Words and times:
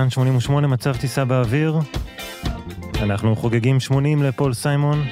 כאן 0.00 0.10
88 0.10 0.66
מצב 0.66 0.96
טיסה 0.96 1.24
באוויר. 1.24 1.78
אנחנו 3.02 3.36
חוגגים 3.36 3.80
80 3.80 4.22
לפול 4.22 4.54
סיימון. 4.54 5.04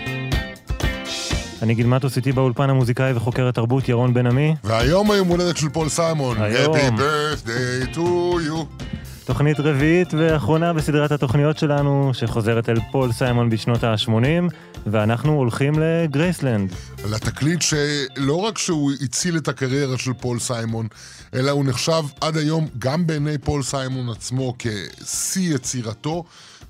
אני 1.63 1.75
גיל 1.75 1.87
מטוס 1.87 2.17
איתי 2.17 2.33
באולפן 2.33 2.71
המוזיקאי 2.71 3.13
וחוקר 3.13 3.49
התרבות 3.49 3.89
ירון 3.89 4.15
בן 4.15 4.27
עמי. 4.27 4.55
והיום 4.65 5.11
היום 5.11 5.29
הולדת 5.29 5.57
של 5.57 5.69
פול 5.69 5.89
סיימון. 5.89 6.43
היום. 6.43 6.77
Happy 6.77 7.01
birthday 7.01 7.95
to 7.95 7.99
you. 7.99 8.87
תוכנית 9.29 9.61
רביעית 9.61 10.15
ואחרונה 10.15 10.73
בסדרת 10.73 11.13
התוכניות 11.13 11.59
שלנו, 11.59 12.11
שחוזרת 12.15 12.69
אל 12.69 12.77
פול 12.93 13.13
סיימון 13.13 13.51
בשנות 13.51 13.85
ה-80, 13.85 14.55
ואנחנו 14.87 15.33
הולכים 15.33 15.75
לגרייסלנד. 15.79 16.73
לתקליט 17.11 17.63
שלא 17.63 18.37
רק 18.37 18.59
שהוא 18.59 18.93
הציל 19.01 19.37
את 19.37 19.49
הקריירה 19.49 19.99
של 19.99 20.13
פול 20.13 20.39
סיימון, 20.39 20.87
אלא 21.35 21.51
הוא 21.51 21.65
נחשב 21.65 22.03
עד 22.21 22.37
היום 22.37 22.69
גם 22.79 23.07
בעיני 23.07 23.39
פול 23.39 23.63
סיימון 23.63 24.09
עצמו 24.09 24.55
כשיא 24.59 25.55
יצירתו, 25.55 26.25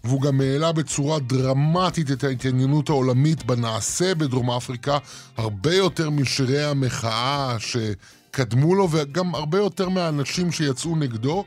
והוא 0.05 0.21
גם 0.21 0.41
העלה 0.41 0.73
בצורה 0.73 1.19
דרמטית 1.19 2.11
את 2.11 2.25
ההתעניינות 2.25 2.88
העולמית 2.88 3.45
בנעשה 3.45 4.15
בדרום 4.15 4.51
אפריקה, 4.51 4.99
הרבה 5.37 5.75
יותר 5.75 6.11
משירי 6.11 6.65
המחאה 6.65 7.57
שקדמו 7.59 8.75
לו, 8.75 8.88
וגם 8.91 9.35
הרבה 9.35 9.59
יותר 9.59 9.88
מהאנשים 9.88 10.52
שיצאו 10.52 10.97
נגדו. 10.97 11.45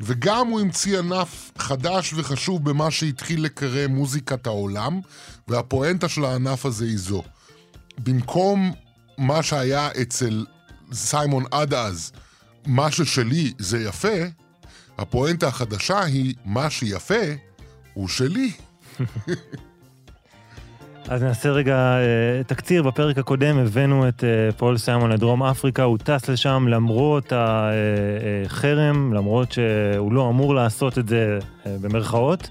וגם 0.00 0.46
הוא 0.46 0.60
המציא 0.60 0.98
ענף 0.98 1.50
חדש 1.58 2.12
וחשוב 2.16 2.70
במה 2.70 2.90
שהתחיל 2.90 3.44
לקרא 3.44 3.86
מוזיקת 3.86 4.46
העולם, 4.46 5.00
והפואנטה 5.48 6.08
של 6.08 6.24
הענף 6.24 6.66
הזה 6.66 6.84
היא 6.84 6.98
זו. 6.98 7.22
במקום 7.98 8.72
מה 9.18 9.42
שהיה 9.42 9.88
אצל 10.02 10.46
סיימון 10.92 11.44
עד 11.50 11.74
אז, 11.74 12.12
מה 12.66 12.90
ששלי 12.90 13.52
זה 13.58 13.78
יפה, 13.78 14.18
הפואנטה 14.98 15.48
החדשה 15.48 16.00
היא 16.00 16.34
מה 16.44 16.70
שיפה 16.70 17.14
הוא 17.94 18.08
שלי. 18.08 18.52
אז 21.08 21.22
נעשה 21.22 21.50
רגע 21.50 21.76
אה, 21.76 22.44
תקציר. 22.46 22.82
בפרק 22.82 23.18
הקודם 23.18 23.58
הבאנו 23.58 24.08
את 24.08 24.24
אה, 24.24 24.52
פול 24.56 24.78
סיימון 24.78 25.12
לדרום 25.12 25.42
אפריקה, 25.42 25.82
הוא 25.82 25.98
טס 25.98 26.28
לשם 26.28 26.68
למרות 26.68 27.32
החרם, 27.36 29.12
למרות 29.12 29.52
שהוא 29.52 30.12
לא 30.12 30.28
אמור 30.28 30.54
לעשות 30.54 30.98
את 30.98 31.08
זה 31.08 31.38
אה, 31.66 31.76
במרכאות. 31.80 32.50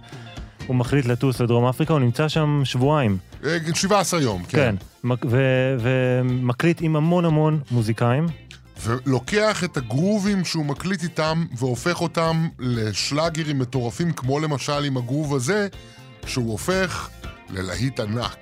הוא 0.68 0.76
מחליט 0.76 1.06
לטוס 1.06 1.42
לדרום 1.42 1.66
אפריקה, 1.66 1.94
הוא 1.94 2.00
נמצא 2.00 2.28
שם 2.28 2.62
שבועיים. 2.64 3.18
אה, 3.46 3.58
17 3.74 4.22
יום, 4.22 4.44
כן. 4.44 4.76
כן. 5.04 5.28
ומקליט 5.80 6.78
עם 6.82 6.96
המון 6.96 7.26
המון 7.26 7.60
מוזיקאים. 7.72 8.26
ולוקח 8.84 9.64
את 9.64 9.78
הגרובים 9.78 10.46
שהוא 10.46 10.66
מקליט 10.66 11.04
איתם 11.04 11.46
והופך 11.58 12.02
אותם 12.02 12.48
לשלאגרים 12.60 13.60
מטורפים, 13.60 14.14
כמו 14.14 14.40
למשל 14.40 14.84
עם 14.84 14.98
הגרוב 14.98 15.36
הזה, 15.36 15.68
שהוא 16.26 16.52
הופך 16.52 17.10
Lelahita 17.50 18.06
Nak. 18.08 18.38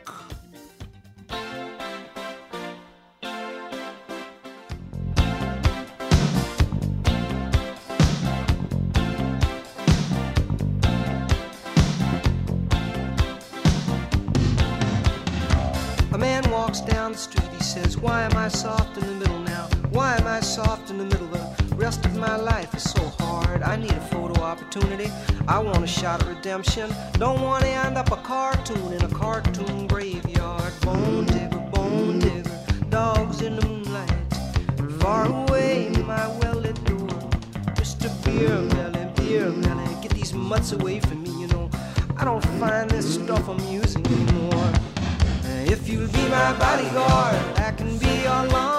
A 16.12 16.18
man 16.18 16.50
walks 16.50 16.82
down 16.82 17.12
the 17.12 17.18
street, 17.18 17.48
he 17.58 17.64
says, 17.64 17.98
Why 17.98 18.24
am 18.24 18.36
I 18.36 18.48
soft 18.48 18.98
in 18.98 19.06
the 19.06 19.14
middle 19.14 19.40
now? 19.40 19.68
Why 19.92 20.16
am 20.18 20.26
I 20.26 20.40
soft 20.40 20.90
in 20.90 20.98
the 20.98 21.04
middle? 21.04 21.16
The 21.28 21.76
rest 21.76 22.06
of 22.06 22.16
my 22.16 22.38
life 22.38 22.74
is 22.74 22.84
so 22.84 23.04
hard. 23.20 23.62
I 23.62 23.76
need 23.76 23.92
a 23.92 24.00
photo 24.08 24.42
opportunity. 24.42 25.12
I 25.56 25.60
want 25.60 25.82
a 25.86 25.88
shot 25.88 26.22
at 26.22 26.28
redemption. 26.28 26.94
Don't 27.14 27.42
want 27.42 27.64
to 27.64 27.70
end 27.70 27.98
up 27.98 28.12
a 28.12 28.18
cartoon 28.18 28.92
in 28.92 29.02
a 29.06 29.08
cartoon 29.08 29.88
graveyard. 29.88 30.74
Bone 30.82 31.26
digger, 31.28 31.60
bone 31.72 32.20
digger, 32.20 32.52
dogs 32.90 33.42
in 33.42 33.56
the 33.56 33.66
moonlight. 33.66 34.12
Far 35.00 35.28
away, 35.28 35.92
my 36.06 36.28
well-lit 36.40 36.76
door. 36.84 37.08
Mr. 37.80 38.12
Beer 38.26 38.60
Melly, 38.76 39.10
Beer 39.16 39.50
Melly, 39.50 39.96
get 40.02 40.12
these 40.12 40.34
mutts 40.34 40.74
away 40.74 41.00
from 41.00 41.24
me, 41.24 41.32
you 41.40 41.48
know. 41.48 41.70
I 42.18 42.26
don't 42.26 42.44
find 42.60 42.90
this 42.90 43.14
stuff 43.14 43.48
amusing 43.48 44.06
anymore. 44.08 44.74
If 45.72 45.88
you'll 45.88 46.10
be 46.10 46.28
my 46.28 46.52
bodyguard, 46.60 47.60
I 47.60 47.72
can 47.78 47.98
be 47.98 48.24
your 48.24 48.44
long 48.48 48.75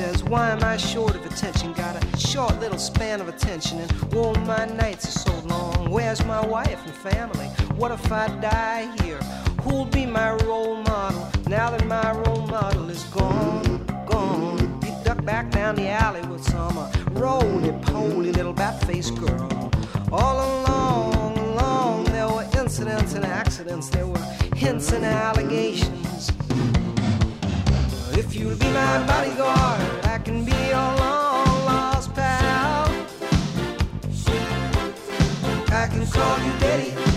says, 0.00 0.24
Why 0.24 0.48
am 0.48 0.64
I 0.64 0.78
short 0.78 1.14
of 1.14 1.26
attention? 1.26 1.74
Got 1.74 2.02
a 2.02 2.18
short 2.18 2.58
little 2.58 2.78
span 2.78 3.20
of 3.20 3.28
attention, 3.28 3.80
and 3.80 3.92
oh, 4.14 4.34
my 4.46 4.64
nights 4.64 5.04
are 5.04 5.18
so 5.28 5.34
long. 5.46 5.90
Where's 5.90 6.24
my 6.24 6.42
wife 6.46 6.80
and 6.86 6.94
family? 6.94 7.48
What 7.80 7.90
if 7.92 8.10
I 8.10 8.28
die 8.40 8.90
here? 9.02 9.20
Who'll 9.62 9.84
be 9.84 10.06
my 10.06 10.30
role 10.46 10.76
model 10.76 11.28
now 11.48 11.68
that 11.72 11.86
my 11.86 12.12
role 12.12 12.46
model 12.46 12.88
is 12.88 13.02
gone? 13.18 13.84
Gone. 14.06 14.80
He 14.82 14.90
ducked 15.04 15.26
back 15.26 15.50
down 15.50 15.74
the 15.74 15.88
alley 15.88 16.22
with 16.28 16.44
some 16.44 16.78
uh, 16.78 16.90
roly-poly 17.10 18.32
little 18.32 18.54
bat-faced 18.54 19.16
girl. 19.16 19.70
All 20.10 20.36
along, 20.48 21.36
along, 21.36 22.04
there 22.04 22.26
were 22.26 22.46
incidents 22.56 23.12
and 23.12 23.26
accidents. 23.26 23.90
There 23.90 24.06
were 24.06 24.26
hints 24.56 24.92
and 24.92 25.04
allegations. 25.04 26.32
If 28.12 28.34
you'll 28.34 28.56
be 28.56 28.66
my 28.66 29.06
bodyguard, 29.06 29.80
I 30.04 30.18
can 30.18 30.44
be 30.44 30.52
your 30.52 30.90
long 31.02 31.64
lost 31.64 32.12
pal. 32.14 32.90
I 35.72 35.86
can 35.86 36.06
call 36.06 36.38
you 36.44 36.52
Betty, 36.60 37.09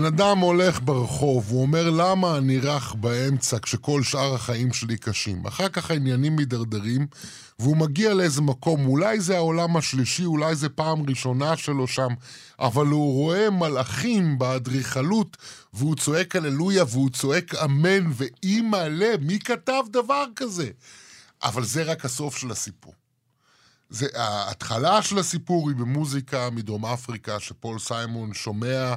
הבן 0.00 0.06
אדם 0.06 0.38
הולך 0.38 0.80
ברחוב, 0.84 1.50
הוא 1.50 1.62
אומר 1.62 1.90
למה 1.90 2.36
אני 2.36 2.58
רך 2.58 2.94
באמצע 2.94 3.58
כשכל 3.62 4.02
שאר 4.02 4.34
החיים 4.34 4.72
שלי 4.72 4.96
קשים. 4.96 5.46
אחר 5.46 5.68
כך 5.68 5.90
העניינים 5.90 6.36
מידרדרים, 6.36 7.06
והוא 7.58 7.76
מגיע 7.76 8.14
לאיזה 8.14 8.42
מקום, 8.42 8.86
אולי 8.86 9.20
זה 9.20 9.36
העולם 9.36 9.76
השלישי, 9.76 10.24
אולי 10.24 10.54
זה 10.54 10.68
פעם 10.68 11.02
ראשונה 11.08 11.56
שלו 11.56 11.86
שם, 11.86 12.08
אבל 12.58 12.86
הוא 12.86 13.12
רואה 13.12 13.50
מלאכים 13.50 14.38
באדריכלות, 14.38 15.36
והוא 15.72 15.96
צועק 15.96 16.36
הללויה, 16.36 16.84
והוא 16.88 17.10
צועק 17.10 17.54
אמן, 17.54 18.10
ואימא'לה, 18.12 19.14
מי 19.20 19.38
כתב 19.38 19.82
דבר 19.90 20.24
כזה? 20.36 20.70
אבל 21.42 21.64
זה 21.64 21.82
רק 21.82 22.04
הסוף 22.04 22.36
של 22.36 22.50
הסיפור. 22.50 22.94
זה, 23.90 24.06
ההתחלה 24.14 25.02
של 25.02 25.18
הסיפור 25.18 25.68
היא 25.68 25.76
במוזיקה 25.76 26.50
מדרום 26.50 26.86
אפריקה, 26.86 27.40
שפול 27.40 27.78
סיימון 27.78 28.34
שומע 28.34 28.94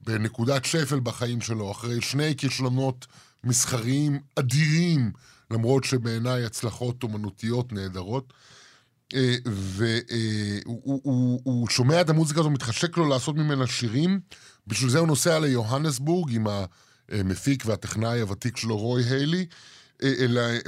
בנקודת 0.00 0.64
שפל 0.64 1.00
בחיים 1.00 1.40
שלו, 1.40 1.70
אחרי 1.70 2.00
שני 2.00 2.36
כישלונות 2.36 3.06
מסחריים 3.44 4.20
אדירים, 4.38 5.12
למרות 5.50 5.84
שבעיניי 5.84 6.44
הצלחות 6.44 7.02
אומנותיות 7.02 7.72
נהדרות. 7.72 8.32
אה, 9.14 9.34
והוא 10.66 11.68
שומע 11.68 12.00
את 12.00 12.10
המוזיקה 12.10 12.40
הזו, 12.40 12.50
מתחשק 12.50 12.96
לו 12.96 13.08
לעשות 13.08 13.36
ממנה 13.36 13.66
שירים, 13.66 14.20
בשביל 14.66 14.90
זה 14.90 14.98
הוא 14.98 15.06
נוסע 15.06 15.38
ליוהנסבורג 15.38 16.34
עם 16.34 16.46
המפיק 17.08 17.62
והטכנאי 17.66 18.20
הוותיק 18.20 18.56
שלו, 18.56 18.76
רוי 18.76 19.04
היילי, 19.04 19.46
אה, 20.02 20.12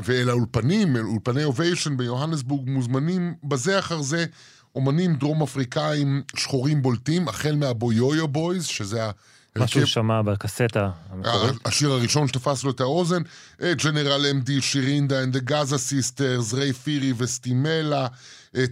ואל 0.05 0.29
האולפנים, 0.29 0.97
אל 0.97 1.05
אולפני 1.05 1.44
אוביישן 1.44 1.97
ביוהנסבורג, 1.97 2.69
מוזמנים 2.69 3.35
בזה 3.44 3.79
אחר 3.79 4.03
זה 4.03 4.26
אומנים 4.75 5.15
דרום 5.15 5.43
אפריקאים 5.43 6.23
שחורים 6.37 6.83
בולטים, 6.83 7.29
החל 7.29 7.55
מהבויויו 7.55 8.29
בויז, 8.29 8.67
שזה 8.67 9.05
ה... 9.05 9.11
מה 9.57 9.67
שהוא 9.67 9.85
שמע 9.85 10.23
בקסטה 10.23 10.91
המקורית. 11.11 11.55
השיר 11.65 11.91
הראשון 11.91 12.29
שתפס 12.29 12.65
לו 12.65 12.71
את 12.71 12.81
האוזן, 12.81 13.23
ג'נרל 13.63 14.27
אמדי, 14.31 14.61
שירינדה 14.61 15.25
and 15.25 15.37
the 15.37 15.51
Gaza 15.51 15.75
Sisters, 15.75 16.55
ריי 16.57 16.73
פירי 16.73 17.13
וסטימלה, 17.17 18.07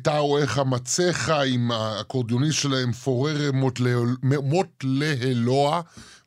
טאו 0.02 0.38
איך 0.38 0.58
המצך 0.58 1.32
עם 1.46 1.70
האקורדיוניסט 1.70 2.58
שלהם, 2.58 2.92
פורר 2.92 3.50
מוט 4.42 4.84
להלוע, 4.84 5.80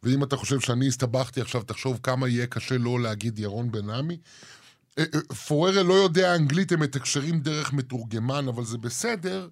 ואם 0.04 0.24
אתה 0.24 0.38
חושב 0.38 0.60
שאני 0.60 0.88
הסתבכתי 0.88 1.42
עכשיו, 1.42 1.62
תחשוב 1.62 2.00
כמה 2.04 2.28
יהיה 2.28 2.48
קשה 2.48 2.78
לא 2.78 3.00
להגיד 3.00 3.40
ירון 3.40 3.72
בן 3.72 3.90
עמי. 3.90 4.18
פוררה 5.48 5.84
לא 5.84 5.94
יודע 5.94 6.36
אנגלית, 6.36 6.72
הם 6.72 6.80
מתקשרים 6.80 7.40
דרך 7.40 7.74
מתורגמן, 7.74 8.48
אבל 8.48 8.64
זה 8.64 8.78
בסדר. 8.78 9.48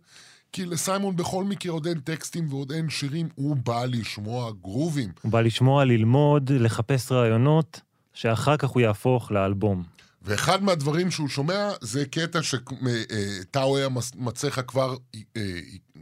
כי 0.52 0.66
לסיימון 0.66 1.16
בכל 1.16 1.44
מקרה 1.44 1.72
עוד 1.72 1.88
אין 1.88 2.00
טקסטים 2.00 2.48
ועוד 2.50 2.72
אין 2.72 2.90
שירים, 2.90 3.30
הוא 3.36 3.56
בא 3.56 3.86
לשמוע 3.86 4.52
גרובים. 4.62 5.12
הוא 5.22 5.32
בא 5.32 5.42
לשמוע, 5.42 5.86
ללמוד, 5.86 6.52
לחפש 6.52 7.12
רעיונות, 7.12 7.82
שאחר 8.14 8.58
כך 8.58 8.70
הוא 8.70 8.82
יהפוך 8.82 9.32
לאלבום. 9.32 9.84
ואחד 10.22 10.64
מהדברים 10.64 11.12
שהוא 11.12 11.28
שומע 11.28 11.70
זה 11.82 12.06
קטע 12.06 12.40
שטאווי 12.44 13.84
המצחה 13.84 14.62
כבר 14.62 14.96
אה, 15.16 15.42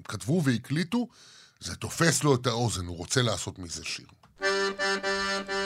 כתבו 0.04 0.44
והקליטו, 0.44 1.08
זה 1.60 1.76
תופס 1.76 2.24
לו 2.24 2.36
את 2.36 2.48
האוזן, 2.48 2.86
הוא 2.86 2.98
רוצה 2.98 3.22
לעשות 3.22 3.60
מזה 3.60 3.84
שיר. 3.84 4.06
ככה 4.40 4.46
הוא 5.48 5.57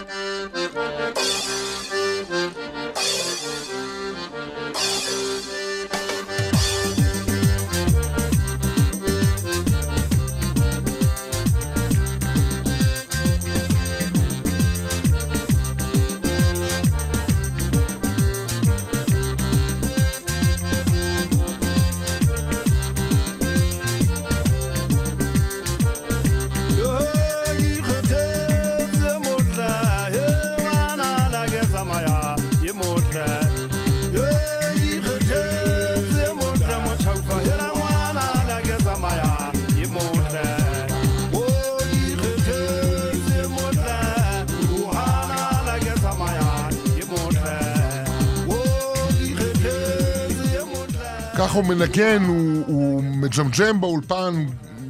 מנגן, 51.64 52.24
הוא, 52.24 52.64
הוא 52.68 53.04
מג'מג'ם 53.04 53.82
באולפן 53.82 54.46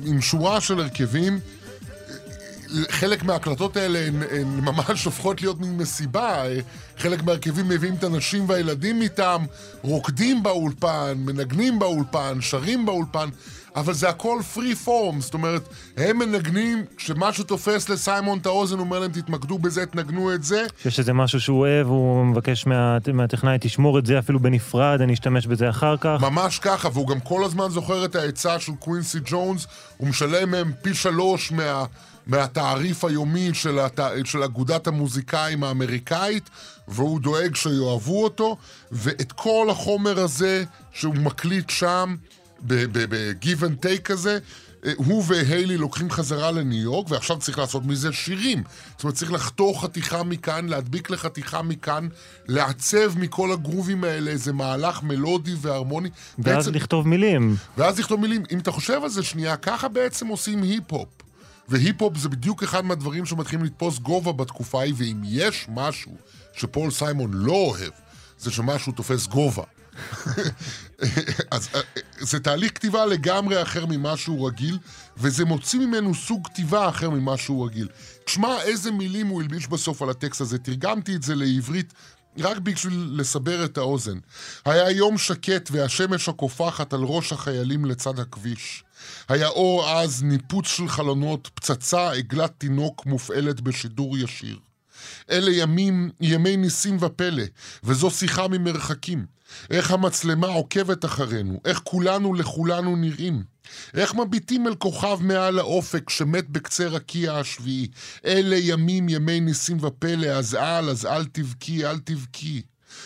עם 0.06 0.22
שורה 0.22 0.62
של 0.62 0.80
הרכבים. 0.80 1.40
חלק 2.90 3.24
מההקלטות 3.24 3.78
האלה 3.78 4.00
הן, 4.00 4.24
הן 4.32 4.48
ממש 4.48 5.06
הופכות 5.06 5.42
להיות 5.42 5.60
מין 5.60 5.78
מסיבה. 5.78 6.44
חלק 6.98 7.24
מהרכבים 7.24 7.70
מביאים 7.70 7.96
את 7.96 8.04
הנשים 8.04 8.50
והילדים 8.50 9.02
איתם, 9.02 9.46
רוקדים 9.82 10.44
באולפן, 10.44 11.14
מנגנים 11.18 11.80
באולפן, 11.80 12.38
שרים 12.42 12.86
באולפן. 12.86 13.30
אבל 13.76 13.94
זה 13.94 14.10
הכל 14.10 14.40
פרי 14.54 14.76
פורם, 14.76 15.22
זאת 15.22 15.34
אומרת, 15.34 15.70
הם 15.98 16.20
מנגנים, 16.20 16.86
כשמשהו 16.98 17.44
תופס 17.44 17.90
לסיימון 17.90 18.40
את 18.40 18.46
האוזן, 18.46 18.78
הוא 18.78 18.86
אומר 18.86 19.00
להם, 19.00 19.12
תתמקדו 19.12 19.58
בזה, 19.60 19.86
תנגנו 19.86 20.34
את 20.34 20.44
זה. 20.44 20.66
שיש 20.84 21.00
איזה 21.00 21.14
משהו 21.14 21.40
שהוא 21.40 21.60
אוהב, 21.60 21.88
הוא 21.88 22.26
מבקש 22.26 22.68
מה, 22.68 22.98
מהטכנאי, 23.14 23.58
תשמור 23.62 24.00
את 24.00 24.06
זה 24.06 24.20
אפילו 24.20 24.40
בנפרד, 24.40 25.02
אני 25.02 25.14
אשתמש 25.14 25.48
בזה 25.48 25.70
אחר 25.70 25.98
כך. 25.98 26.18
ממש 26.22 26.60
ככה, 26.60 26.90
והוא 26.94 27.08
גם 27.08 27.20
כל 27.20 27.44
הזמן 27.44 27.70
זוכר 27.70 28.06
את 28.06 28.16
העצה 28.16 28.60
של 28.60 28.72
קווינסי 28.80 29.20
ג'ונס, 29.26 29.68
הוא 29.98 30.08
משלם 30.08 30.52
מהם 30.52 30.72
פי 30.82 30.94
שלוש 30.94 31.52
מה... 31.52 31.86
מהתעריף 32.28 33.06
היומי 33.06 33.50
של, 33.54 33.80
הת... 33.80 34.00
של 34.24 34.44
אגודת 34.44 34.88
המוזיקאים 34.88 35.64
האמריקאית, 35.64 36.50
והוא 36.88 37.20
דואג 37.20 37.56
שיאהבו 37.56 38.24
אותו, 38.24 38.58
ואת 38.92 39.32
כל 39.32 39.68
החומר 39.72 40.20
הזה 40.20 40.64
שהוא 40.94 41.16
מקליט 41.16 41.70
שם, 41.70 42.16
ב-give 42.68 43.62
and 43.62 43.86
take 43.86 44.02
כזה, 44.04 44.40
אה, 44.86 44.92
הוא 44.96 45.24
והיילי 45.28 45.78
לוקחים 45.78 46.12
חזרה 46.12 46.52
לניו 46.52 46.82
יורק, 46.82 47.12
ועכשיו 47.12 47.40
צריך 47.40 47.58
לעשות 47.60 47.86
מזה 47.86 48.12
שירים. 48.12 48.64
זאת 48.92 49.04
אומרת, 49.04 49.16
צריך 49.16 49.32
לחתוך 49.32 49.84
חתיכה 49.84 50.24
מכאן, 50.24 50.70
להדביק 50.70 51.10
לחתיכה 51.10 51.62
מכאן, 51.62 52.08
לעצב 52.48 53.20
מכל 53.20 53.52
הגרובים 53.52 54.04
האלה 54.04 54.32
איזה 54.32 54.54
מהלך 54.54 55.04
מלודי 55.04 55.54
והרמוני. 55.62 56.10
ואז 56.40 56.66
בעצם... 56.66 56.76
לכתוב 56.76 57.08
מילים. 57.08 57.56
ואז 57.78 58.00
לכתוב 58.00 58.20
מילים. 58.20 58.44
אם 58.52 58.60
אתה 58.60 58.72
חושב 58.72 59.00
על 59.04 59.10
זה 59.10 59.24
שנייה, 59.24 59.58
ככה 59.58 59.88
בעצם 59.88 60.28
עושים 60.28 60.64
היפ-הופ. 60.64 61.21
והיפ-הופ 61.70 62.18
זה 62.18 62.30
בדיוק 62.30 62.64
אחד 62.64 62.86
מהדברים 62.86 63.26
שמתחילים 63.26 63.66
לתפוס 63.66 64.00
גובה 64.00 64.32
בתקופה 64.32 64.80
ההיא, 64.80 64.94
ואם 64.98 65.22
יש 65.26 65.66
משהו 65.70 66.16
שפול 66.54 66.92
סיימון 66.92 67.34
לא 67.34 67.54
אוהב, 67.54 67.94
זה 68.40 68.52
שמשהו 68.52 68.92
תופס 68.92 69.28
גובה. 69.28 69.64
אז 71.52 71.70
אה, 71.76 71.82
זה 72.20 72.40
תהליך 72.40 72.72
כתיבה 72.76 73.06
לגמרי 73.06 73.62
אחר 73.62 73.86
ממה 73.86 74.18
שהוא 74.18 74.48
רגיל, 74.48 74.78
וזה 75.18 75.46
מוציא 75.46 75.80
ממנו 75.80 76.16
סוג 76.16 76.48
כתיבה 76.48 76.90
אחר 76.90 77.10
ממה 77.10 77.38
שהוא 77.38 77.66
רגיל. 77.66 77.88
תשמע 78.26 78.62
איזה 78.62 78.92
מילים 78.92 79.28
הוא 79.28 79.42
הלביש 79.42 79.68
בסוף 79.68 80.02
על 80.02 80.10
הטקסט 80.10 80.42
הזה, 80.42 80.58
תרגמתי 80.58 81.16
את 81.16 81.24
זה 81.24 81.36
לעברית 81.36 81.94
רק 82.38 82.58
בשביל 82.58 83.10
לסבר 83.12 83.66
את 83.66 83.78
האוזן. 83.78 84.18
היה 84.66 84.90
יום 84.90 85.18
שקט 85.18 85.70
והשמש 85.72 86.30
הקופחת 86.30 86.94
על 86.94 87.00
ראש 87.04 87.34
החיילים 87.34 87.86
לצד 87.86 88.20
הכביש. 88.20 88.84
היה 89.30 89.48
אור 89.48 89.90
עז, 89.90 90.24
ניפוץ 90.24 90.68
של 90.68 90.88
חלונות, 90.88 91.50
פצצה, 91.54 92.12
עגלת 92.12 92.52
תינוק 92.58 93.06
מופעלת 93.06 93.62
בשידור 93.62 94.18
ישיר. 94.18 94.60
אלה 95.30 95.52
ימים, 95.52 96.10
ימי 96.22 96.58
ניסים 96.58 96.98
ופלא, 97.00 97.44
וזו 97.84 98.12
שיחה 98.12 98.48
ממרחקים. 98.48 99.26
איך 99.70 99.92
המצלמה 99.92 100.48
עוקבת 100.48 101.06
אחרינו, 101.06 101.62
איך 101.66 101.82
כולנו 101.84 102.34
לכולנו 102.34 102.96
נראים. 102.96 103.44
איך 103.94 104.16
מביטים 104.16 104.68
אל 104.68 104.76
כוכב 104.76 105.18
מעל 105.22 105.60
האופק 105.60 106.10
שמת 106.10 106.50
בקצה 106.50 106.88
רקיע 106.88 107.34
השביעי. 107.34 107.88
אלה 108.26 108.56
ימים, 108.60 109.10
ימי 109.10 109.40
ניסים 109.40 109.78
ופלא, 109.82 110.28
אז 110.28 110.56
אל, 110.56 110.90
אז 110.90 111.06
אל 111.06 111.26
תבכי, 111.26 111.86
אל 111.86 112.00
תבכי. 112.00 112.62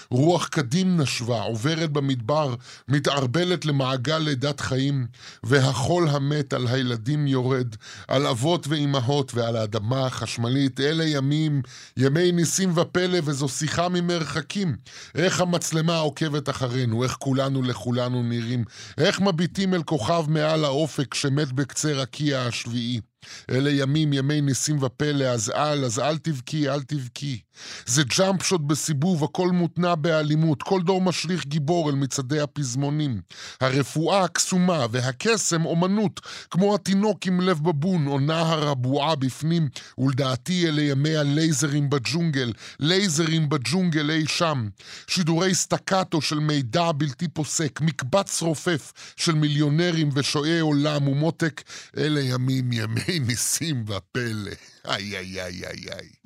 רוח 0.09 0.47
קדים 0.47 1.01
נשבה, 1.01 1.41
עוברת 1.41 1.91
במדבר, 1.91 2.55
מתערבלת 2.87 3.65
למעגל 3.65 4.17
לידת 4.17 4.59
חיים, 4.59 5.07
והחול 5.43 6.09
המת 6.09 6.53
על 6.53 6.67
הילדים 6.67 7.27
יורד, 7.27 7.75
על 8.07 8.27
אבות 8.27 8.67
ואימהות 8.67 9.35
ועל 9.35 9.55
האדמה 9.55 10.05
החשמלית. 10.05 10.79
אלה 10.79 11.05
ימים, 11.05 11.61
ימי 11.97 12.31
ניסים 12.31 12.77
ופלא, 12.77 13.19
וזו 13.23 13.49
שיחה 13.49 13.89
ממרחקים. 13.89 14.75
איך 15.15 15.41
המצלמה 15.41 15.97
עוקבת 15.97 16.49
אחרינו, 16.49 17.03
איך 17.03 17.15
כולנו 17.19 17.61
לכולנו 17.63 18.23
נראים, 18.23 18.63
איך 18.97 19.21
מביטים 19.21 19.73
אל 19.73 19.83
כוכב 19.83 20.25
מעל 20.27 20.65
האופק 20.65 21.13
שמת 21.13 21.51
בקצה 21.51 21.91
רקיע 21.93 22.41
השביעי. 22.41 23.01
אלה 23.49 23.71
ימים, 23.71 24.13
ימי 24.13 24.41
ניסים 24.41 24.83
ופלא, 24.83 25.25
אז 25.25 25.49
אל, 25.49 25.85
אז 25.85 25.99
אל 25.99 26.17
תבכי, 26.17 26.69
אל 26.69 26.81
תבכי. 26.81 27.39
זה 27.85 28.03
ג'אמפ 28.17 28.43
שוט 28.43 28.61
בסיבוב, 28.61 29.23
הכל 29.23 29.51
מותנע 29.51 29.95
באלימות, 29.95 30.63
כל 30.63 30.81
דור 30.81 31.01
משליך 31.01 31.45
גיבור 31.45 31.89
אל 31.89 31.95
מצעדי 31.95 32.39
הפזמונים. 32.39 33.21
הרפואה 33.61 34.23
הקסומה 34.23 34.85
והקסם 34.91 35.65
אומנות, 35.65 36.21
כמו 36.51 36.75
התינוק 36.75 37.25
עם 37.27 37.41
לב 37.41 37.63
בבון, 37.63 38.07
או 38.07 38.19
נהר 38.19 38.69
הבועה 38.69 39.15
בפנים, 39.15 39.69
ולדעתי 39.97 40.67
אלה 40.67 40.81
ימי 40.81 41.15
הלייזרים 41.15 41.89
בג'ונגל, 41.89 42.53
לייזרים 42.79 43.49
בג'ונגל 43.49 44.11
אי 44.11 44.25
שם. 44.27 44.67
שידורי 45.07 45.55
סטקטו 45.55 46.21
של 46.21 46.39
מידע 46.39 46.91
בלתי 46.91 47.27
פוסק, 47.27 47.81
מקבץ 47.81 48.41
רופף 48.41 48.93
של 49.15 49.35
מיליונרים 49.35 50.09
ושועי 50.13 50.59
עולם 50.59 51.07
ומותק, 51.07 51.63
אלה 51.97 52.21
ימים 52.21 52.71
ימי 52.71 53.14
ניסים 53.19 53.85
ופלא. 53.87 54.51
איי 54.85 55.17
איי 55.17 55.41
איי 55.41 55.67
איי 55.67 55.85
איי. 55.91 56.09
It 56.09 56.24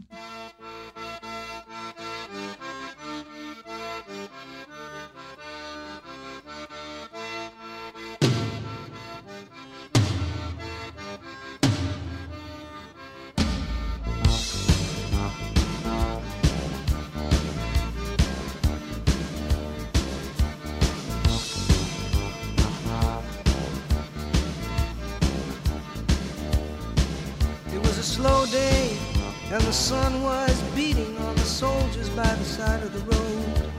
side 32.59 32.83
of 32.83 32.91
the 32.91 33.15
road. 33.15 33.71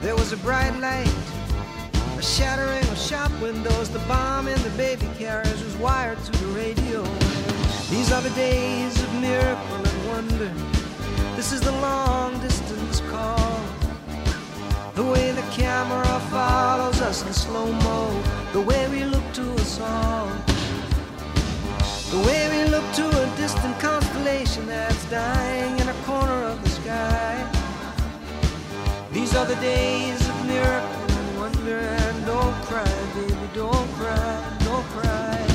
There 0.00 0.14
was 0.14 0.30
a 0.30 0.36
bright 0.36 0.76
light, 0.78 1.12
a 2.16 2.22
shattering 2.22 2.86
of 2.92 2.96
shop 2.96 3.32
windows. 3.42 3.90
The 3.90 3.98
bomb 4.10 4.46
in 4.46 4.62
the 4.62 4.70
baby 4.84 5.08
carriage 5.18 5.60
was 5.68 5.76
wired 5.78 6.22
to 6.26 6.32
the 6.42 6.50
radio. 6.62 7.02
These 7.90 8.12
are 8.12 8.22
the 8.22 8.34
days 8.46 8.94
of 9.02 9.10
miracle 9.14 9.82
and 9.90 9.98
wonder. 10.08 10.52
This 11.34 11.50
is 11.50 11.62
the 11.62 11.72
long 11.88 12.38
distance 12.38 13.00
call. 13.10 13.58
The 14.94 15.06
way 15.12 15.32
the 15.32 15.46
camera 15.62 16.20
follows 16.30 17.00
us 17.00 17.26
in 17.26 17.32
slow 17.32 17.72
mo, 17.72 18.22
the 18.52 18.60
way 18.60 18.82
we 18.88 19.02
look 19.02 19.26
to 19.32 19.46
us 19.54 19.80
all. 19.80 20.28
The 22.14 22.22
way 22.28 22.42
we 22.54 22.70
look 22.70 22.86
to 23.00 23.06
a 23.22 23.26
distant 23.36 23.76
constellation 23.80 24.66
that's 24.66 25.04
dying 25.10 25.76
in 25.80 25.88
a 25.88 25.98
corner 26.04 26.40
of 26.52 26.62
the 26.62 26.70
sky. 26.70 27.29
These 29.30 29.38
are 29.38 29.46
the 29.46 29.60
days 29.60 30.28
of 30.28 30.44
miracle 30.44 31.16
and 31.16 31.38
wonder. 31.38 31.78
And 31.78 32.26
don't 32.26 32.52
cry, 32.64 32.84
baby, 33.14 33.36
don't 33.54 33.88
cry, 33.92 34.58
don't 34.64 34.84
cry. 34.86 35.46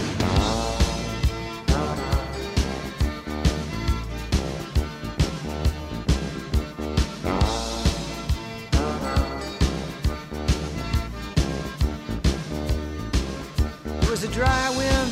There 14.00 14.10
was 14.10 14.24
a 14.24 14.30
dry 14.30 14.70
wind, 14.78 15.12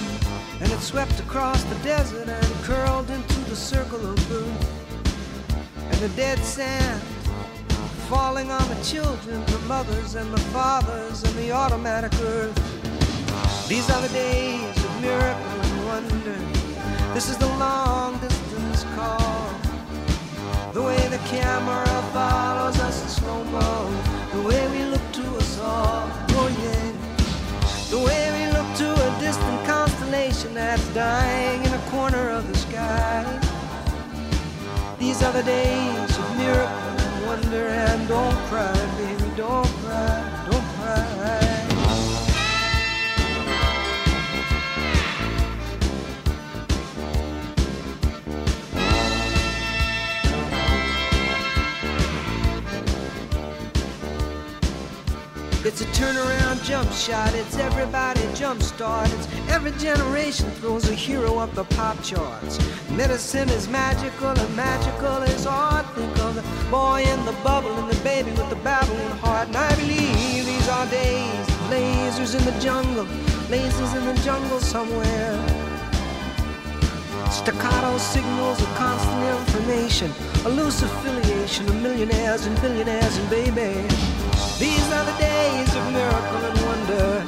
and 0.62 0.72
it 0.72 0.79
swept 0.79 1.20
across 1.20 1.62
the 1.65 1.75
desert 1.84 2.29
and 2.29 2.46
curled 2.63 3.10
into 3.10 3.41
the 3.41 3.58
circle 3.58 4.10
of 4.10 4.15
blue. 4.29 4.53
And 5.89 6.00
the 6.00 6.10
dead 6.15 6.39
sand 6.39 7.01
falling 8.13 8.51
on 8.51 8.67
the 8.70 8.79
children, 8.84 9.43
the 9.48 9.58
mothers 9.67 10.13
and 10.13 10.32
the 10.32 10.43
fathers, 10.55 11.24
and 11.24 11.36
the 11.36 11.51
automatic 11.51 12.13
earth. 12.22 12.60
These 13.67 13.89
are 13.89 14.01
the 14.08 14.13
days 14.13 14.77
of 14.86 15.01
miracle 15.01 15.58
and 15.65 15.86
wonder. 15.88 16.38
This 17.15 17.27
is 17.32 17.38
the 17.38 17.51
long 17.65 18.20
distance 18.20 18.84
call. 18.96 19.50
The 20.74 20.84
way 20.84 21.01
the 21.08 21.22
camera 21.38 21.96
follows 22.13 22.77
us 22.88 23.01
in 23.01 23.10
slow 23.10 23.43
mo. 23.46 23.72
The 24.36 24.43
way 24.48 24.62
we 24.75 24.84
look 24.93 25.05
to 25.20 25.25
us 25.41 25.60
all. 25.60 26.05
Oh, 26.39 26.50
yeah. 26.62 26.91
The 27.93 28.01
way 28.08 28.24
we 28.38 28.43
look 28.55 28.70
to 28.82 28.89
a 29.08 29.10
distant 29.20 29.60
constellation 29.65 30.53
that's 30.53 30.88
dying 30.93 31.65
in 31.65 31.74
a 31.74 31.84
corner 31.89 32.29
of 32.29 32.48
the 32.48 32.58
sky. 32.58 33.24
These 35.00 35.24
are 35.24 35.34
the 35.34 35.43
days 35.43 35.93
Don't 38.08 38.36
cry, 38.48 38.74
baby, 38.98 39.32
don't 39.38 39.66
cry, 39.66 40.48
don't 40.52 40.68
cry. 40.76 41.24
It's 55.66 55.80
a 55.80 55.86
turnaround 55.86 56.62
jump 56.66 56.92
shot, 56.92 57.34
it's 57.34 57.58
everybody 57.58 58.22
jump 58.36 58.62
start. 58.62 59.10
It's 59.14 59.33
every 59.65 59.79
generation 59.79 60.50
throws 60.60 60.89
a 60.89 60.93
hero 60.93 61.38
up 61.38 61.50
the 61.53 61.63
pop 61.75 61.96
charts. 62.03 62.60
Medicine 62.91 63.48
is 63.48 63.70
magical 63.70 64.27
and 64.27 64.55
magical 64.58 65.22
is 65.24 65.46
art. 65.46 65.86
Think 65.96 66.20
of 66.20 66.36
the 66.36 66.43
boy 66.70 67.01
in 67.08 67.24
the 67.24 67.32
bubble 67.43 67.72
and 67.72 67.89
the 67.89 68.03
baby 68.03 68.32
with 68.32 68.50
the 68.50 68.58
babbling 68.58 69.13
heart. 69.24 69.48
And 69.48 69.55
I 69.55 69.74
believe 69.75 70.46
these 70.46 70.67
are 70.67 70.86
days 70.88 71.48
lasers 71.72 72.38
in 72.38 72.43
the 72.43 72.60
jungle, 72.60 73.05
lasers 73.48 73.96
in 73.96 74.03
the 74.05 74.22
jungle 74.22 74.60
somewhere. 74.60 75.39
Staccato 77.32 77.98
signals 77.98 78.62
of 78.62 78.67
constant 78.75 79.24
information, 79.39 80.12
a 80.46 80.50
loose 80.50 80.82
affiliation 80.82 81.70
of 81.70 81.82
millionaires 81.82 82.46
and 82.48 82.60
billionaires 82.60 83.15
and 83.15 83.29
baby. 83.29 83.88
These 84.60 84.88
are 84.91 85.05
the 85.05 85.17
days 85.17 85.74
of 85.74 85.84
miracle 85.93 86.41
and 86.50 86.58
wonder. 86.67 87.24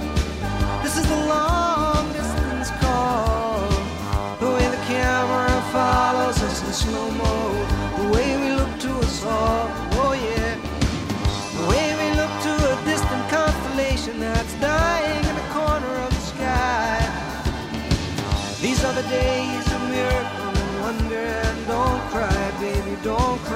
This 0.83 0.97
is 0.97 1.07
the 1.07 1.27
long 1.27 1.74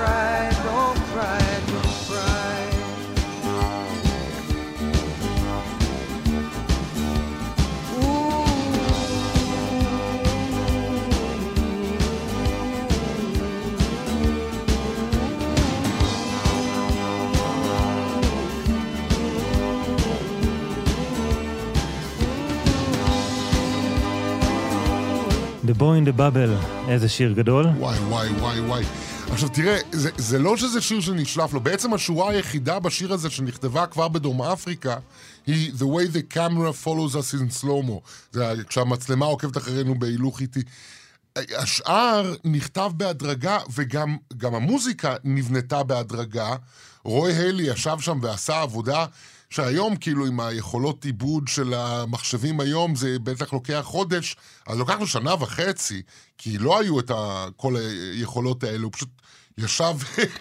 cry, 0.09 0.50
don't 0.66 0.99
cry, 1.12 1.45
don't 1.71 1.95
cry. 2.09 2.54
The 25.66 25.75
Boy 25.75 25.95
in 25.97 26.04
the 26.04 26.12
Bubble, 26.12 26.54
איזה 26.88 27.09
שיר 27.09 27.33
גדול. 27.33 27.66
וואי, 27.66 27.99
וואי, 27.99 28.28
וואי, 28.28 28.61
וואי. 28.61 28.85
עכשיו 29.31 29.50
תראה, 29.50 29.77
זה, 29.91 30.09
זה 30.17 30.39
לא 30.39 30.57
שזה 30.57 30.81
שיר 30.81 31.01
שנשלף 31.01 31.53
לו, 31.53 31.62
בעצם 31.62 31.93
השורה 31.93 32.31
היחידה 32.31 32.79
בשיר 32.79 33.13
הזה 33.13 33.29
שנכתבה 33.29 33.88
כבר 33.88 34.07
בדרום 34.07 34.41
אפריקה 34.41 34.95
היא 35.48 35.71
The 35.74 35.83
way 35.83 36.13
the 36.13 36.36
camera 36.36 36.86
follows 36.86 37.15
us 37.15 37.36
in 37.36 37.63
slow-mo. 37.63 38.00
זה 38.31 38.53
כשהמצלמה 38.67 39.25
עוקבת 39.25 39.57
אחרינו 39.57 40.00
בהילוך 40.00 40.41
איטי. 40.41 40.62
השאר 41.36 42.36
נכתב 42.43 42.91
בהדרגה, 42.98 43.57
וגם 43.74 44.17
גם 44.38 44.55
המוזיקה 44.55 45.15
נבנתה 45.24 45.83
בהדרגה. 45.83 46.55
רוי 47.03 47.33
היילי 47.33 47.63
ישב 47.63 47.98
שם 48.00 48.19
ועשה 48.21 48.62
עבודה 48.62 49.05
שהיום, 49.50 49.95
כאילו, 49.95 50.25
עם 50.25 50.39
היכולות 50.39 51.05
עיבוד 51.05 51.48
של 51.48 51.74
המחשבים 51.74 52.59
היום, 52.59 52.95
זה 52.95 53.19
בטח 53.24 53.53
לוקח 53.53 53.81
חודש, 53.83 54.36
אז 54.67 54.77
לוקח 54.77 54.95
לו 55.00 55.07
שנה 55.07 55.33
וחצי, 55.33 56.01
כי 56.38 56.57
לא 56.57 56.79
היו 56.79 57.00
את 57.00 57.12
כל 57.55 57.75
היכולות 58.13 58.63
האלה, 58.63 58.83
הוא 58.83 58.91
פשוט 58.91 59.09
ישב 59.63 59.96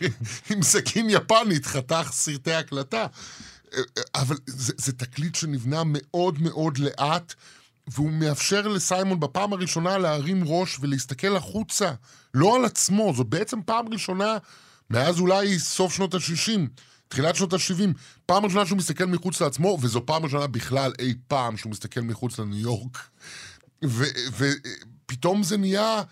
עם 0.51 0.63
סכין 0.63 1.11
יפנית, 1.11 1.67
חתך 1.67 2.09
סרטי 2.13 2.53
הקלטה. 2.53 3.07
אבל 4.15 4.37
זה, 4.47 4.73
זה 4.77 4.93
תקליט 4.93 5.35
שנבנה 5.35 5.83
מאוד 5.87 6.43
מאוד 6.43 6.79
לאט, 6.79 7.35
והוא 7.89 8.11
מאפשר 8.11 8.69
לסיימון 8.69 9.21
בפעם 9.21 9.53
הראשונה 9.53 9.99
להרים 9.99 10.43
ראש 10.47 10.79
ולהסתכל 10.81 11.37
החוצה, 11.37 11.93
לא 12.35 12.57
על 12.57 12.65
עצמו. 12.65 13.13
זו 13.17 13.25
בעצם 13.25 13.63
פעם 13.63 13.89
ראשונה, 13.89 14.37
מאז 14.91 15.21
אולי 15.21 15.59
סוף 15.59 15.95
שנות 15.95 16.15
ה-60, 16.15 16.61
תחילת 17.09 17.37
שנות 17.37 17.53
ה-70, 17.53 17.99
פעם 18.27 18.45
ראשונה 18.45 18.67
שהוא 18.67 18.79
מסתכל 18.79 19.05
מחוץ 19.05 19.41
לעצמו, 19.41 19.79
וזו 19.81 20.07
פעם 20.07 20.25
ראשונה 20.25 20.47
בכלל 20.47 20.93
אי 20.99 21.15
פעם 21.29 21.57
שהוא 21.57 21.71
מסתכל 21.71 22.01
מחוץ 22.01 22.39
לניו 22.39 22.59
יורק. 22.59 22.99
ופתאום 24.37 25.43
זה 25.43 25.57
נהיה... 25.57 26.03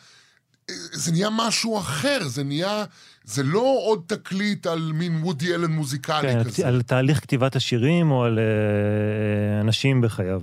זה 0.93 1.13
נהיה 1.13 1.29
משהו 1.33 1.79
אחר, 1.79 2.29
זה 2.29 2.45
נהיה... 2.45 2.85
זה 3.25 3.43
לא 3.43 3.79
עוד 3.85 4.03
תקליט 4.07 4.67
על 4.67 4.93
מין 4.95 5.23
וודי 5.23 5.55
אלן 5.55 5.71
מוזיקלי 5.71 6.33
כן, 6.33 6.45
כזה. 6.45 6.69
על 6.69 6.83
תהליך 6.83 7.21
כתיבת 7.21 7.57
השירים 7.57 8.11
או 8.11 8.25
על 8.25 8.39
אה, 8.39 9.61
אנשים 9.61 10.01
בחייו. 10.01 10.43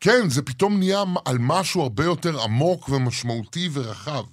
כן, 0.00 0.28
זה 0.28 0.42
פתאום 0.42 0.78
נהיה 0.78 1.02
על 1.24 1.36
משהו 1.40 1.82
הרבה 1.82 2.04
יותר 2.04 2.42
עמוק 2.42 2.88
ומשמעותי 2.88 3.68
ורחב. 3.72 4.24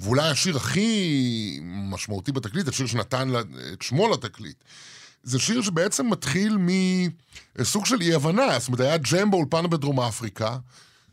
ואולי 0.00 0.28
השיר 0.28 0.56
הכי 0.56 1.60
משמעותי 1.62 2.32
בתקליט, 2.32 2.68
השיר 2.68 2.86
שנתן 2.86 3.30
את 3.72 3.82
שמו 3.82 4.08
לתקליט, 4.08 4.56
זה 5.22 5.38
שיר 5.38 5.62
שבעצם 5.62 6.10
מתחיל 6.10 6.58
מסוג 7.58 7.86
של 7.86 8.00
אי-הבנה. 8.00 8.58
זאת 8.58 8.68
אומרת, 8.68 8.80
היה 8.80 8.96
ג'ם 8.96 9.30
באולפן 9.30 9.70
בדרום 9.70 10.00
אפריקה, 10.00 10.56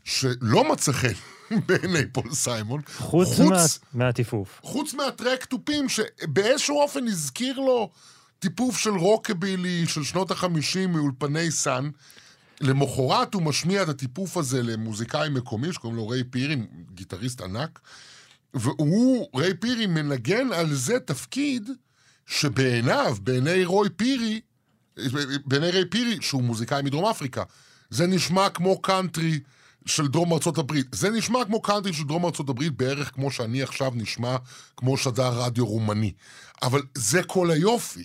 שלא 0.04 0.72
מצא 0.72 0.92
חן 0.92 1.12
בעיני 1.66 2.06
פול 2.12 2.34
סיימון. 2.34 2.80
חוץ, 2.96 3.28
חוץ 3.28 3.38
מה, 3.40 3.64
מהטיפוף. 4.04 4.60
חוץ 4.62 4.94
מהטרק 4.94 5.44
תופים, 5.44 5.88
שבאיזשהו 5.88 6.80
אופן 6.80 7.08
הזכיר 7.08 7.58
לו 7.58 7.90
טיפוף 8.38 8.78
של 8.78 8.90
רוקבילי 8.90 9.86
של 9.86 10.04
שנות 10.04 10.30
החמישים 10.30 10.92
מאולפני 10.92 11.50
סאן. 11.50 11.90
למחרת 12.60 13.34
הוא 13.34 13.42
משמיע 13.42 13.82
את 13.82 13.88
הטיפוף 13.88 14.36
הזה 14.36 14.62
למוזיקאי 14.62 15.28
מקומי 15.28 15.72
שקוראים 15.72 15.96
לו 15.96 16.08
ריי 16.08 16.24
פירי, 16.24 16.56
גיטריסט 16.94 17.40
ענק, 17.40 17.80
והוא, 18.54 19.26
ריי 19.34 19.54
פירי, 19.54 19.86
מנגן 19.86 20.52
על 20.52 20.74
זה 20.74 21.00
תפקיד 21.00 21.70
שבעיניו, 22.26 23.16
בעיני 23.22 23.64
רוי 23.64 23.88
פירי, 23.96 24.40
בעיני 25.46 25.70
ריי 25.70 25.84
פירי, 25.90 26.18
שהוא 26.20 26.42
מוזיקאי 26.42 26.82
מדרום 26.82 27.04
אפריקה, 27.04 27.42
זה 27.90 28.06
נשמע 28.06 28.48
כמו 28.48 28.82
קאנטרי 28.82 29.40
של 29.86 30.08
דרום 30.08 30.32
ארצות 30.32 30.58
הברית. 30.58 30.86
זה 30.92 31.10
נשמע 31.10 31.44
כמו 31.44 31.62
קאנטרי 31.62 31.92
של 31.92 32.04
דרום 32.04 32.24
ארצות 32.24 32.48
הברית, 32.48 32.76
בערך 32.76 33.14
כמו 33.14 33.30
שאני 33.30 33.62
עכשיו 33.62 33.92
נשמע 33.94 34.36
כמו 34.76 34.96
שדר 34.96 35.42
רדיו 35.42 35.66
רומני. 35.66 36.12
אבל 36.62 36.82
זה 36.94 37.22
כל 37.22 37.50
היופי. 37.50 38.04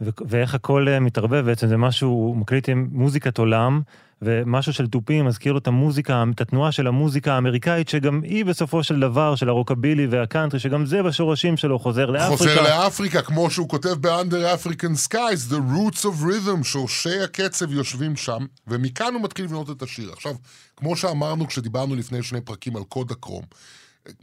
ואיך 0.00 0.54
הכל 0.54 0.88
אה, 0.88 1.00
מתערבב, 1.00 1.44
בעצם 1.46 1.66
זה 1.66 1.76
משהו, 1.76 2.08
הוא 2.08 2.36
מקליט 2.36 2.68
עם 2.68 2.88
מוזיקת 2.92 3.38
עולם, 3.38 3.80
ומשהו 4.22 4.72
של 4.72 4.86
תופים 4.86 5.24
מזכיר 5.24 5.52
לו 5.52 5.58
את 5.58 5.66
המוזיקה, 5.66 6.24
את 6.34 6.40
התנועה 6.40 6.72
של 6.72 6.86
המוזיקה 6.86 7.32
האמריקאית, 7.34 7.88
שגם 7.88 8.20
היא 8.24 8.44
בסופו 8.44 8.82
של 8.82 9.00
דבר, 9.00 9.34
של 9.34 9.48
הרוקבילי 9.48 10.06
והקאנטרי, 10.06 10.60
שגם 10.60 10.86
זה 10.86 11.02
בשורשים 11.02 11.56
שלו 11.56 11.78
חוזר 11.78 12.06
לאפריקה. 12.06 12.36
חוזר 12.36 12.62
לאפריקה, 12.62 13.22
כמו 13.22 13.50
שהוא 13.50 13.68
כותב 13.68 13.94
ב-Under 14.00 14.58
African 14.60 15.08
Skies, 15.08 15.52
The 15.52 15.56
Roots 15.74 16.02
of 16.02 16.24
Rhythm, 16.24 16.64
שורשי 16.64 17.20
הקצב 17.24 17.72
יושבים 17.72 18.16
שם, 18.16 18.46
ומכאן 18.66 19.14
הוא 19.14 19.22
מתחיל 19.22 19.44
לבנות 19.44 19.70
את 19.70 19.82
השיר. 19.82 20.12
עכשיו, 20.12 20.34
כמו 20.76 20.96
שאמרנו 20.96 21.46
כשדיברנו 21.46 21.94
לפני 21.94 22.22
שני 22.22 22.40
פרקים 22.40 22.76
על 22.76 22.82
קודאקרום, 22.84 23.42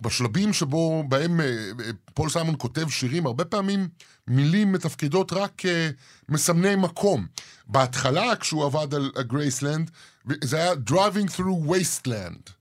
בשלבים 0.02 0.54
שבו, 0.54 1.04
בהם 1.08 1.42
אה, 1.42 1.46
אה, 1.46 1.90
פול 2.14 2.30
סיימון 2.30 2.56
כותב 2.58 2.90
שירים, 2.90 3.26
הרבה 3.26 3.46
פעמים 3.46 3.88
מילים 4.28 4.72
מתפקדות 4.72 5.34
רק 5.34 5.62
כמסמני 6.28 6.76
מקום. 6.76 7.26
בהתחלה, 7.68 8.36
כשהוא 8.36 8.66
עבד 8.66 8.94
על 8.94 9.12
גרייסלנד, 9.20 9.92
זה 10.44 10.58
היה 10.58 10.74
Driving 10.90 11.30
through 11.38 11.70
Wasteland. 11.70 12.52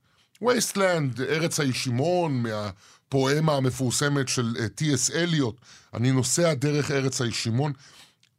Wasteland, 0.43 1.21
ארץ 1.29 1.61
הישימון, 1.61 2.43
מהפואמה 2.43 3.57
המפורסמת 3.57 4.29
של 4.29 4.57
אה, 4.61 5.21
אליוט, 5.23 5.57
אני 5.95 6.13
נוסע 6.13 6.55
דרך 6.55 6.91
ארץ 6.91 7.21
הישימון. 7.21 7.73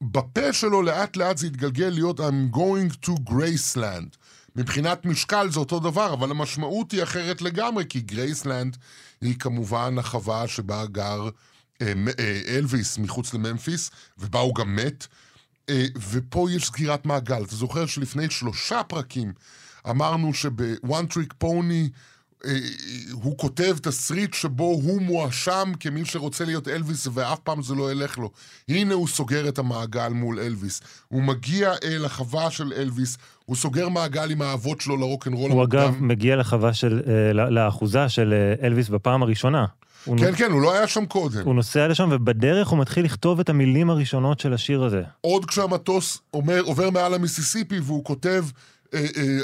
בפה 0.02 0.54
שלו 0.54 0.82
לאט 0.82 1.18
לאט 1.18 1.38
זה 1.38 1.48
התגלגל 1.48 1.90
להיות 1.90 2.20
I'm 2.20 2.56
going 2.56 3.06
to 3.06 3.12
Graceland. 3.30 4.18
מבחינת 4.56 5.06
משקל 5.06 5.50
זה 5.52 5.60
אותו 5.60 5.80
דבר, 5.80 6.14
אבל 6.14 6.32
המשמעות 6.32 6.92
היא 6.92 7.04
אחרת 7.04 7.42
לגמרי, 7.42 7.86
כי 7.90 8.00
גרייסלנד 8.00 8.78
היא 9.22 9.36
כמובן 9.40 9.98
החווה 9.98 10.48
שבה 10.48 10.86
גר 10.86 11.22
אה, 11.22 11.26
אה, 11.26 11.30
אלוויס 12.48 12.98
מחוץ 12.98 13.34
לממפיס, 13.34 13.92
ובה 14.18 14.40
הוא 14.40 14.56
גם 14.56 14.76
מת. 14.76 15.08
אה, 15.70 15.86
ופה 16.10 16.48
יש 16.52 16.66
סגירת 16.66 17.06
מעגל. 17.06 17.44
אתה 17.44 17.56
זוכר 17.56 17.86
שלפני 17.86 18.30
שלושה 18.30 18.84
פרקים 18.84 19.34
אמרנו 19.90 20.34
שב-one 20.34 21.14
trick 21.14 21.44
pony 21.44 21.90
אה, 22.46 22.58
הוא 23.12 23.38
כותב 23.38 23.76
תסריט 23.82 24.34
שבו 24.34 24.64
הוא 24.64 25.02
מואשם 25.02 25.72
כמי 25.80 26.06
שרוצה 26.06 26.46
להיות 26.46 26.68
אלוויס 26.68 27.08
ואף 27.14 27.40
פעם 27.40 27.62
זה 27.62 27.76
לא 27.76 27.92
ילך 27.92 28.18
לו. 28.18 28.32
הנה 28.70 28.94
הוא 28.94 29.08
סוגר 29.08 29.48
את 29.48 29.60
המעגל 29.60 30.10
מול 30.10 30.40
אלוויס. 30.40 30.82
הוא 31.08 31.24
מגיע 31.24 31.74
אל 31.84 32.06
החווה 32.06 32.52
של 32.52 32.74
אלוויס, 32.74 33.18
הוא 33.46 33.56
סוגר 33.56 33.90
מעגל 33.90 34.32
עם 34.32 34.42
האבות 34.42 34.82
שלו 34.82 34.98
לרוקנרול. 34.98 35.52
הוא 35.52 35.64
אגב 35.64 35.96
מגיע 36.00 36.36
לחווה 36.36 36.74
של, 36.74 37.02
אה, 37.08 37.50
לאחוזה 37.50 38.10
של 38.10 38.34
אה, 38.34 38.68
אלוויס 38.68 38.90
בפעם 38.90 39.24
הראשונה. 39.24 39.66
כן, 40.06 40.32
נ... 40.32 40.36
כן, 40.36 40.52
הוא 40.52 40.62
לא 40.62 40.74
היה 40.74 40.88
שם 40.88 41.06
קודם. 41.06 41.42
הוא 41.46 41.56
נוסע 41.56 41.88
לשם, 41.88 42.10
ובדרך 42.12 42.68
הוא 42.68 42.80
מתחיל 42.80 43.06
לכתוב 43.06 43.40
את 43.40 43.50
המילים 43.50 43.90
הראשונות 43.90 44.40
של 44.40 44.54
השיר 44.54 44.84
הזה. 44.84 45.02
עוד 45.22 45.46
כשהמטוס 45.46 46.18
אומר, 46.34 46.62
עובר 46.62 46.90
מעל 46.90 47.14
המיסיסיפי, 47.14 47.80
והוא 47.80 48.04
כותב... 48.04 48.46
Uh, 48.86 48.88
uh, 48.88 49.00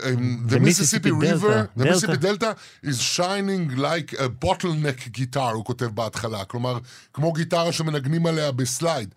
um, 0.06 0.48
the 0.48 0.60
Mississippi 0.60 1.12
River, 1.12 1.70
the 1.76 1.86
Mississippi 1.86 2.18
Delta 2.18 2.56
is 2.84 3.02
shining 3.02 3.64
like 3.76 4.14
a 4.14 4.30
bottleneck 4.30 5.12
guitar, 5.12 5.54
הוא 5.54 5.66
כותב 5.66 5.86
בהתחלה. 5.86 6.46
כלומר, 6.46 6.78
כמו 7.14 7.34
גיטרה 7.34 7.72
שמנגנים 7.72 8.26
עליה 8.26 8.52
בסלייד. 8.52 9.16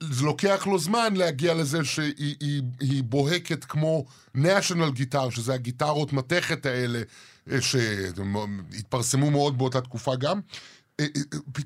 זה 0.00 0.24
לוקח 0.24 0.66
לו 0.66 0.78
זמן 0.78 1.14
להגיע 1.16 1.54
לזה 1.54 1.84
שהיא 1.84 2.36
היא, 2.40 2.62
היא 2.80 3.02
בוהקת 3.04 3.64
כמו 3.64 4.04
national 4.36 4.90
גיטר, 4.92 5.30
שזה 5.30 5.54
הגיטרות 5.54 6.12
מתכת 6.12 6.66
האלה, 6.66 7.02
שהתפרסמו 7.60 9.30
מאוד 9.30 9.58
באותה 9.58 9.80
תקופה 9.80 10.16
גם. 10.16 10.40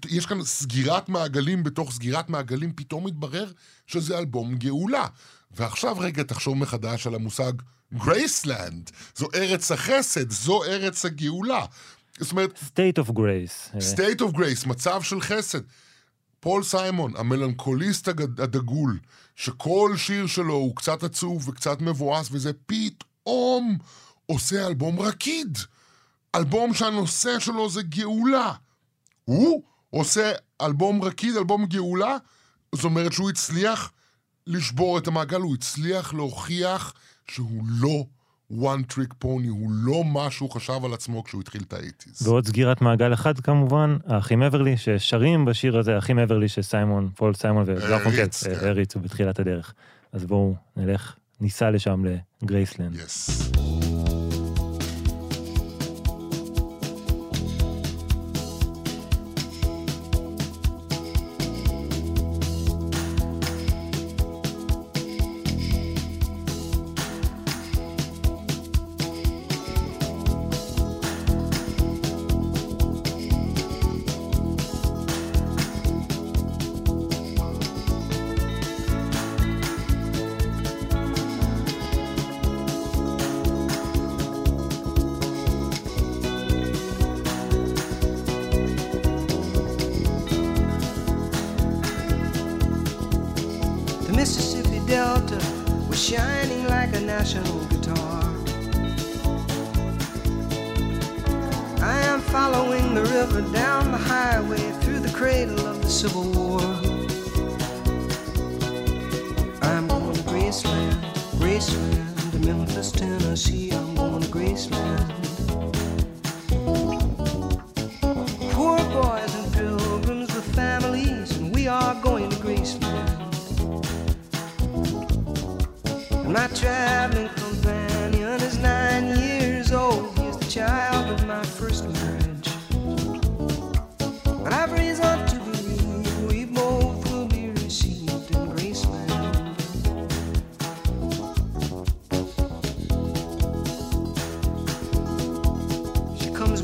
יש 0.08 0.26
כאן 0.26 0.44
סגירת 0.44 1.08
מעגלים 1.08 1.62
בתוך 1.62 1.92
סגירת 1.92 2.28
מעגלים, 2.28 2.72
פתאום 2.72 3.06
מתברר 3.06 3.52
שזה 3.86 4.18
אלבום 4.18 4.54
גאולה. 4.54 5.06
ועכשיו 5.50 5.98
רגע 5.98 6.22
תחשוב 6.22 6.56
מחדש 6.56 7.06
על 7.06 7.14
המושג 7.14 7.52
גרייסלנד, 7.94 8.90
זו 9.16 9.28
ארץ 9.34 9.72
החסד, 9.72 10.30
זו 10.30 10.64
ארץ 10.64 11.04
הגאולה. 11.04 11.64
זאת 12.18 12.32
אומרת... 12.32 12.58
state 12.58 13.04
of 13.04 13.10
grace. 13.10 13.76
state 13.76 14.20
of 14.20 14.36
grace, 14.36 14.68
מצב 14.68 15.02
של 15.02 15.20
חסד. 15.20 15.60
פול 16.40 16.62
סיימון, 16.62 17.12
המלנכוליסט 17.16 18.08
הדגול, 18.38 18.98
שכל 19.36 19.92
שיר 19.96 20.26
שלו 20.26 20.54
הוא 20.54 20.76
קצת 20.76 21.02
עצוב 21.02 21.48
וקצת 21.48 21.80
מבואס, 21.80 22.28
וזה 22.32 22.52
פתאום 22.66 23.78
עושה 24.26 24.66
אלבום 24.66 25.00
רקיד. 25.00 25.58
אלבום 26.34 26.74
שהנושא 26.74 27.38
שלו 27.38 27.70
זה 27.70 27.82
גאולה. 27.82 28.52
הוא 29.32 29.62
עושה 29.90 30.32
אלבום 30.60 31.02
רקיד, 31.02 31.36
אלבום 31.36 31.66
גאולה, 31.66 32.16
זאת 32.74 32.84
אומרת 32.84 33.12
שהוא 33.12 33.30
הצליח 33.30 33.92
לשבור 34.46 34.98
את 34.98 35.06
המעגל, 35.06 35.40
הוא 35.40 35.54
הצליח 35.54 36.14
להוכיח 36.14 36.92
שהוא 37.28 37.62
לא 37.80 38.04
one 38.52 38.92
trick 38.92 39.24
pony, 39.24 39.48
הוא 39.48 39.70
לא 39.70 40.04
מה 40.04 40.30
שהוא 40.30 40.50
חשב 40.50 40.84
על 40.84 40.92
עצמו 40.94 41.24
כשהוא 41.24 41.40
התחיל 41.40 41.62
את 41.68 41.72
האייטיז. 41.72 42.28
ועוד 42.28 42.46
סגירת 42.46 42.80
מעגל 42.80 43.14
אחד 43.14 43.40
כמובן, 43.40 43.96
האחים 44.06 44.42
אוורלי 44.42 44.76
ששרים 44.76 45.44
בשיר 45.44 45.78
הזה, 45.78 45.94
האחים 45.94 46.18
אוורלי 46.18 46.48
שסיימון, 46.48 47.10
פול 47.16 47.34
סיימון 47.34 47.64
וגרפונקל 47.66 48.26
הריצו 48.66 48.98
כן. 48.98 49.04
בתחילת 49.04 49.38
הדרך. 49.38 49.74
אז 50.12 50.24
בואו 50.24 50.54
נלך, 50.76 51.14
ניסע 51.40 51.70
לשם 51.70 52.04
לגרייסלנד. 52.42 52.96
Yes. 52.96 53.81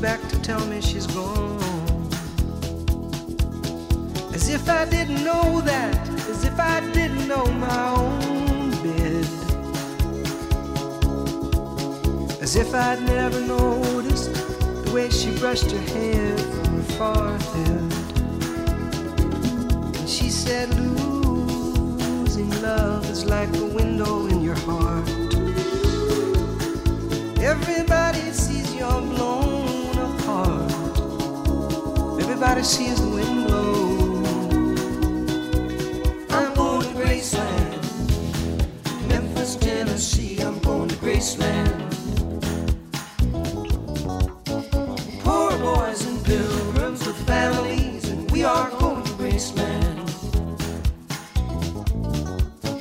Back 0.01 0.21
to 0.29 0.41
tell 0.43 0.65
me 0.67 0.81
she's 0.81 1.07
gone. 1.09 1.59
As 4.33 4.49
if 4.49 4.69
I 4.69 4.85
didn't 4.85 5.25
know 5.25 5.61
that, 5.63 6.09
as 6.31 6.45
if 6.45 6.59
I 6.61 6.81
didn't 6.93 7.27
know 7.27 7.45
my 7.47 7.91
own 7.97 8.71
bed. 8.83 9.27
As 12.41 12.55
if 12.55 12.73
I'd 12.75 13.03
never 13.03 13.41
noticed 13.41 14.33
the 14.85 14.93
way 14.95 15.11
she 15.11 15.37
brushed 15.39 15.71
her 15.73 15.85
hair 15.95 16.39
from 16.39 16.77
her 16.77 16.83
forehead. 16.99 17.93
And 19.97 20.09
she 20.09 20.31
said, 20.31 20.73
Losing 20.79 22.51
love 22.63 23.11
is 23.11 23.25
like 23.25 23.53
a 23.57 23.65
window 23.65 24.27
in 24.29 24.43
your 24.43 24.55
heart. 24.55 25.09
Everybody 27.41 28.08
Sees 32.61 33.01
the 33.01 33.09
wind 33.09 33.47
blow. 33.47 34.17
I'm 36.29 36.55
going 36.55 36.83
to 36.83 36.89
Graceland, 37.01 37.81
Memphis, 39.09 39.57
Tennessee. 39.57 40.41
I'm 40.41 40.59
going 40.59 40.89
to 40.89 40.97
Graceland. 40.97 41.79
Poor 45.21 45.57
boys 45.59 46.05
and 46.05 46.23
pilgrims 46.25 47.07
with 47.07 47.17
families, 47.27 48.09
and 48.11 48.31
we 48.33 48.45
are 48.45 48.69
going 48.71 49.05
to 49.05 49.13
Graceland. 49.13 50.09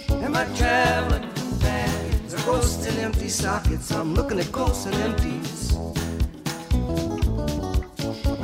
And 0.10 0.34
my 0.34 0.46
traveling 0.56 1.30
companions 1.34 2.34
are 2.34 2.46
ghosts 2.46 2.86
and 2.88 2.98
empty 2.98 3.30
sockets. 3.30 3.92
I'm 3.92 4.16
looking 4.16 4.40
at 4.40 4.52
ghosts 4.52 4.86
and 4.88 4.96
empties. 4.96 5.78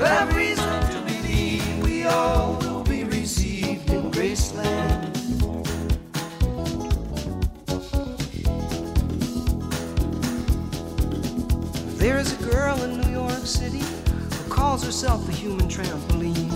I've 0.05 0.35
reason 0.35 0.82
herself 14.93 15.27
a 15.27 15.31
human 15.31 15.67
trampoline. 15.67 16.51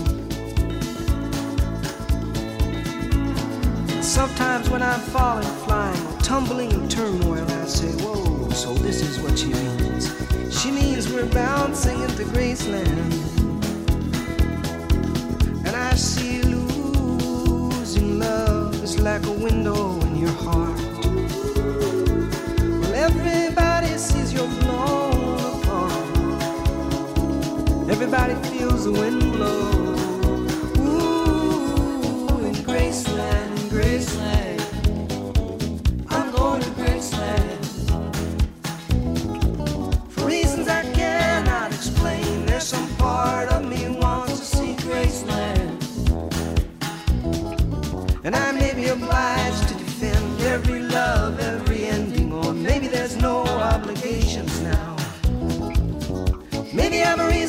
Sometimes 4.00 4.70
when 4.70 4.80
I'm 4.80 5.00
falling, 5.00 5.42
flying, 5.66 6.18
tumbling 6.18 6.70
in 6.70 6.88
turmoil, 6.88 7.44
I 7.44 7.64
say, 7.64 7.90
Whoa, 8.00 8.48
so 8.50 8.74
this 8.74 9.02
is 9.02 9.18
what 9.18 9.36
she 9.36 9.48
means. 9.48 10.14
She 10.56 10.70
means 10.70 11.12
we're 11.12 11.26
bouncing 11.26 12.00
into 12.00 12.22
Graceland. 12.26 13.12
And 15.66 15.74
I 15.74 15.94
see 15.96 16.40
losing 16.42 18.20
love 18.20 18.80
is 18.84 19.00
like 19.00 19.26
a 19.26 19.32
window 19.32 20.00
in 20.02 20.14
your 20.14 20.36
heart. 20.46 20.87
Everybody 28.00 28.34
feels 28.48 28.84
the 28.84 28.92
wind 28.92 29.20
blow. 29.32 29.72
Ooh, 30.78 32.44
in 32.46 32.54
Graceland, 32.62 33.50
in 33.58 33.68
Graceland. 33.74 34.60
I'm 36.08 36.30
going 36.30 36.62
to 36.62 36.70
Graceland. 36.78 37.64
For 40.12 40.26
reasons 40.26 40.68
I 40.68 40.84
cannot 40.92 41.74
explain, 41.74 42.46
there's 42.46 42.68
some 42.68 42.88
part 42.98 43.48
of 43.48 43.64
me 43.64 43.88
wants 43.88 44.38
to 44.38 44.44
see 44.44 44.76
Graceland. 44.76 45.82
And 48.24 48.36
I 48.36 48.52
may 48.52 48.74
be 48.74 48.90
obliged 48.90 49.66
to 49.70 49.74
defend 49.74 50.40
every 50.42 50.82
love, 50.82 51.40
every 51.40 51.86
ending, 51.86 52.32
or 52.32 52.52
maybe 52.54 52.86
there's 52.86 53.16
no 53.16 53.42
obligations 53.42 54.60
now. 54.60 54.94
Maybe 56.72 57.02
I'm 57.02 57.18
a 57.18 57.26
reason 57.26 57.47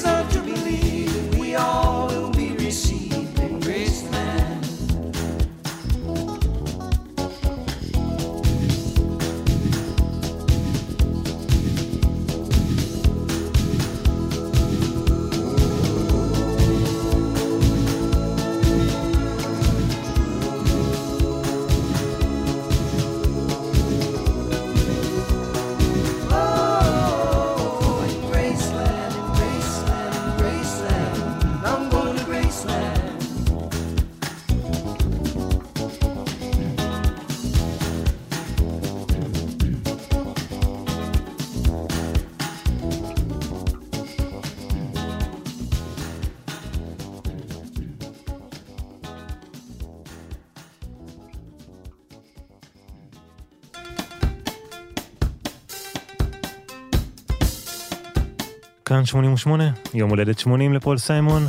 כאן 58.89 59.05
88, 59.05 59.71
יום 59.93 60.09
הולדת 60.09 60.39
80 60.39 60.73
לפול 60.73 60.97
סיימון. 60.97 61.43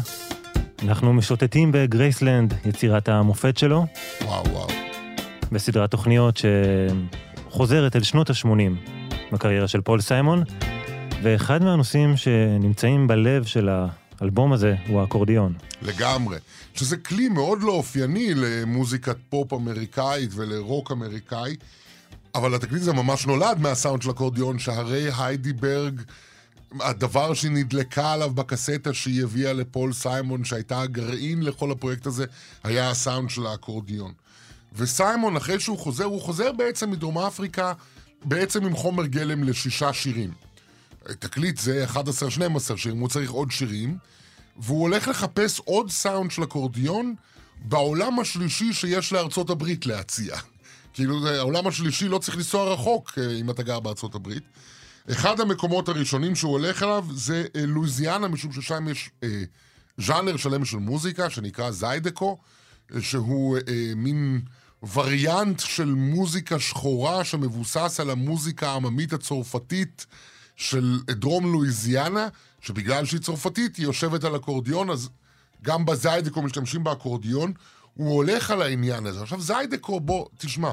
אנחנו 0.83 1.13
משוטטים 1.13 1.73
בגרייסלנד, 1.73 2.55
יצירת 2.65 3.09
המופת 3.09 3.59
שלו, 3.59 3.87
וואו, 4.23 4.45
וואו. 4.51 4.69
בסדרת 5.53 5.91
תוכניות 5.91 6.41
שחוזרת 7.49 7.97
אל 7.97 8.03
שנות 8.03 8.31
ה-80 8.31 8.49
בקריירה 9.33 9.69
של 9.69 9.81
פול 9.81 10.01
סיימון, 10.01 10.43
ואחד 11.23 11.63
מהנושאים 11.63 12.17
שנמצאים 12.17 13.07
בלב 13.07 13.45
של 13.45 13.69
האלבום 14.21 14.53
הזה 14.53 14.75
הוא 14.89 15.01
האקורדיון. 15.01 15.55
לגמרי. 15.83 16.39
שזה 16.75 16.97
כלי 16.97 17.29
מאוד 17.29 17.63
לא 17.63 17.73
אופייני 17.73 18.35
למוזיקת 18.35 19.17
פופ 19.29 19.53
אמריקאית 19.53 20.31
ולרוק 20.35 20.93
אמריקאי, 20.93 21.57
אבל 22.35 22.55
התקליט 22.55 22.83
הזה 22.83 22.93
ממש 22.93 23.27
נולד 23.27 23.59
מהסאונד 23.61 24.03
של 24.03 24.11
אקורדיון, 24.11 24.59
שהרי 24.59 25.09
היידי 25.19 25.53
ברג, 25.53 26.01
הדבר 26.81 27.35
שהיא 27.35 27.51
נדלקה 27.51 28.13
עליו 28.13 28.31
בקסטה 28.31 28.95
שהיא 28.95 29.25
הביאה 29.25 29.53
לפול 29.53 29.93
סיימון, 29.93 30.45
שהייתה 30.45 30.81
הגרעין 30.81 31.43
לכל 31.43 31.71
הפרויקט 31.71 32.07
הזה, 32.07 32.25
היה 32.65 32.91
הסאונד 32.91 33.31
של 33.31 33.47
האקורדיון. 33.47 34.13
וסיימון, 34.73 35.37
אחרי 35.37 35.61
שהוא 35.61 35.79
חוזר, 35.79 36.05
הוא 36.05 36.21
חוזר 36.21 36.53
בעצם 36.53 36.91
מדרום 36.91 37.19
אפריקה, 37.19 37.73
בעצם 38.25 38.67
עם 38.67 38.77
חומר 38.77 39.07
גלם 39.07 39.45
לשישה 39.45 39.93
שירים. 39.93 40.31
תקליט 41.19 41.59
זה 41.59 41.87
11-12 41.89 41.97
שירים, 42.77 43.01
הוא 43.01 43.09
צריך 43.09 43.31
עוד 43.31 43.51
שירים, 43.51 43.97
והוא 44.57 44.81
הולך 44.81 45.09
לחפש 45.09 45.61
עוד 45.65 45.91
סאונד 45.91 46.31
של 46.31 46.45
אקורדיון 46.45 47.15
בעולם 47.65 48.21
השלישי 48.21 48.73
שיש 48.73 49.13
לארצות 49.13 49.51
הברית 49.51 49.87
להציע. 49.87 50.37
כאילו, 50.95 51.29
העולם 51.29 51.67
השלישי 51.67 52.09
לא 52.09 52.19
צריך 52.19 52.37
לנסוע 52.37 52.73
רחוק 52.73 53.19
אה, 53.19 53.31
אם 53.41 53.51
אתה 53.51 53.63
גר 53.63 53.81
בארצות 53.81 54.15
הברית. 54.15 54.43
אחד 55.11 55.41
המקומות 55.41 55.89
הראשונים 55.89 56.37
שהוא 56.37 56.53
הולך 56.53 56.83
אליו 56.83 57.07
זה 57.11 57.45
אה, 57.57 57.67
לואיזיאנה, 57.67 58.29
משום 58.29 58.53
ששם 58.53 58.89
יש 58.89 59.11
אה, 59.23 59.43
ז'אנר 59.99 60.37
שלם 60.37 60.65
של 60.65 60.77
מוזיקה 60.77 61.31
שנקרא 61.31 61.71
זיידקו, 61.71 62.39
אה, 62.95 63.03
שהוא 63.03 63.57
אה, 63.57 63.93
מין 63.97 64.41
וריאנט 64.95 65.61
של 65.61 65.95
מוזיקה 65.95 66.59
שחורה 66.59 67.25
שמבוסס 67.25 68.01
על 68.01 68.11
המוזיקה 68.11 68.71
העממית 68.71 69.13
הצרפתית 69.13 70.07
של 70.57 71.01
דרום 71.11 71.53
לואיזיאנה, 71.53 72.29
שבגלל 72.61 73.05
שהיא 73.05 73.21
צרפתית 73.21 73.77
היא 73.77 73.85
יושבת 73.85 74.25
על 74.25 74.37
אקורדיון, 74.37 74.91
אז 74.91 75.09
גם 75.63 75.85
בזיידקו 75.85 76.43
משתמשים 76.43 76.85
באקורדיון. 76.85 77.53
הוא 77.95 78.15
הולך 78.15 78.51
על 78.51 78.63
העניין 78.63 79.07
הזה. 79.07 79.23
עכשיו 79.23 79.41
זיידקו, 79.41 80.01
בוא, 80.01 80.27
תשמע, 80.39 80.71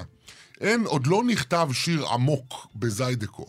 אין, 0.61 0.85
עוד 0.85 1.07
לא 1.07 1.23
נכתב 1.23 1.69
שיר 1.73 2.07
עמוק 2.07 2.67
בזיידקו. 2.75 3.45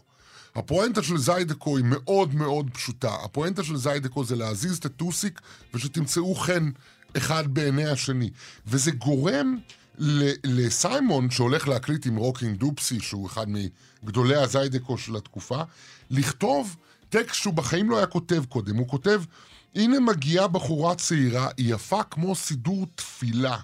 הפואנטה 0.58 1.02
של 1.02 1.18
זיידקו 1.18 1.76
היא 1.76 1.84
מאוד 1.88 2.34
מאוד 2.34 2.70
פשוטה. 2.70 3.14
הפואנטה 3.24 3.64
של 3.64 3.76
זיידקו 3.76 4.24
זה 4.24 4.36
להזיז 4.36 4.76
את 4.76 4.84
הטוסיק 4.84 5.40
ושתמצאו 5.74 6.34
חן 6.34 6.70
אחד 7.16 7.54
בעיני 7.54 7.86
השני. 7.86 8.30
וזה 8.66 8.90
גורם 8.90 9.56
לסיימון, 10.44 11.30
שהולך 11.30 11.68
להקליט 11.68 12.06
עם 12.06 12.16
רוקינג 12.16 12.58
דופסי, 12.58 13.00
שהוא 13.00 13.26
אחד 13.26 13.46
מגדולי 14.02 14.36
הזיידקו 14.36 14.98
של 14.98 15.16
התקופה, 15.16 15.62
לכתוב 16.10 16.76
טקסט 17.08 17.34
שהוא 17.34 17.54
בחיים 17.54 17.90
לא 17.90 17.96
היה 17.96 18.06
כותב 18.06 18.44
קודם. 18.48 18.76
הוא 18.76 18.88
כותב, 18.88 19.22
הנה 19.74 20.00
מגיעה 20.00 20.48
בחורה 20.48 20.94
צעירה, 20.94 21.48
היא 21.56 21.74
יפה 21.74 22.02
כמו 22.02 22.34
סידור 22.34 22.86
תפילה. 22.94 23.56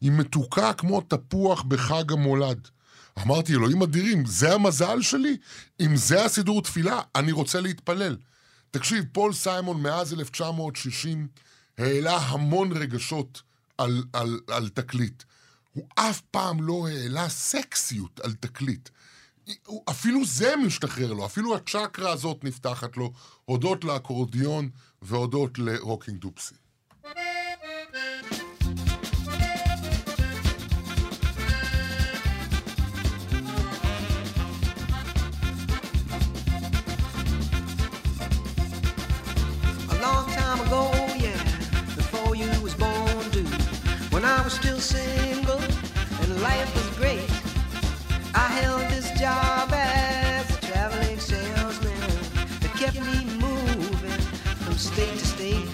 היא 0.00 0.12
מתוקה 0.12 0.72
כמו 0.72 1.00
תפוח 1.00 1.62
בחג 1.62 2.12
המולד. 2.12 2.68
אמרתי, 3.18 3.52
אלוהים 3.52 3.82
אדירים, 3.82 4.26
זה 4.26 4.54
המזל 4.54 5.02
שלי? 5.02 5.36
אם 5.80 5.96
זה 5.96 6.24
הסידור 6.24 6.62
תפילה, 6.62 7.00
אני 7.14 7.32
רוצה 7.32 7.60
להתפלל. 7.60 8.16
תקשיב, 8.70 9.04
פול 9.12 9.32
סיימון 9.32 9.82
מאז 9.82 10.12
1960 10.12 11.28
העלה 11.78 12.16
המון 12.16 12.72
רגשות 12.72 13.42
על, 13.78 14.04
על, 14.12 14.40
על 14.48 14.68
תקליט. 14.68 15.22
הוא 15.72 15.88
אף 15.94 16.20
פעם 16.20 16.62
לא 16.62 16.88
העלה 16.88 17.28
סקסיות 17.28 18.20
על 18.20 18.32
תקליט. 18.32 18.88
אפילו 19.90 20.24
זה 20.24 20.54
משתחרר 20.66 21.12
לו, 21.12 21.26
אפילו 21.26 21.56
הצ'קרה 21.56 22.10
הזאת 22.10 22.44
נפתחת 22.44 22.96
לו, 22.96 23.12
הודות 23.44 23.84
לאקורדיון 23.84 24.70
והודות 25.02 25.58
לרוקינג 25.58 26.20
דופסי. 26.20 26.54
single 44.82 45.60
and 45.60 46.42
life 46.42 46.74
was 46.74 46.88
great. 46.98 47.30
I 48.34 48.48
held 48.48 48.82
this 48.90 49.08
job 49.16 49.70
as 49.72 50.56
a 50.56 50.60
traveling 50.60 51.20
salesman 51.20 52.00
that 52.60 52.72
kept 52.74 52.98
me 53.00 53.24
moving 53.38 54.20
from 54.64 54.76
state 54.76 55.16
to 55.20 55.24
state. 55.24 55.68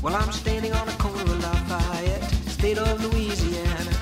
Well, 0.00 0.14
I'm 0.14 0.30
standing 0.30 0.74
on 0.74 0.86
the 0.86 0.92
corner 0.92 1.22
of 1.22 1.42
Lafayette, 1.42 2.30
state 2.48 2.78
of 2.78 3.02
Louisiana, 3.02 3.94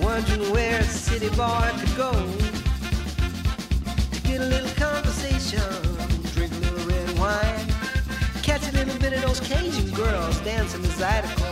wondering 0.00 0.52
where 0.52 0.78
a 0.78 0.84
city 0.84 1.28
boy 1.30 1.70
could 1.80 1.96
go 1.96 2.12
to 4.12 4.20
get 4.22 4.40
a 4.42 4.46
little 4.46 4.70
conversation, 4.76 5.60
drink 6.34 6.52
a 6.52 6.60
little 6.66 6.86
red 6.86 7.18
wine, 7.18 7.66
catch 8.44 8.68
a 8.68 8.72
little 8.72 8.96
bit 9.00 9.12
of 9.14 9.22
those 9.22 9.40
Cajun 9.40 9.90
girls 9.90 10.38
dancing 10.42 10.82
beside 10.82 11.24
a 11.24 11.34
car. 11.34 11.51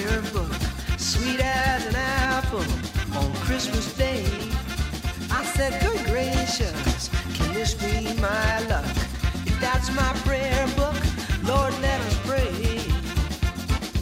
prayer 0.00 0.22
book, 0.32 0.52
sweet 0.98 1.40
as 1.40 1.86
an 1.86 1.94
apple 1.94 2.64
on 3.18 3.32
Christmas 3.44 3.92
Day. 3.96 4.24
I 5.30 5.44
said, 5.44 5.80
Good 5.82 6.06
gracious, 6.06 7.10
can 7.34 7.52
this 7.52 7.74
be 7.74 8.14
my 8.20 8.60
luck? 8.68 8.84
If 9.46 9.58
that's 9.60 9.94
my 9.94 10.12
prayer 10.24 10.66
book, 10.76 10.96
Lord, 11.44 11.74
let 11.80 12.00
us 12.00 12.18
pray. 12.26 12.80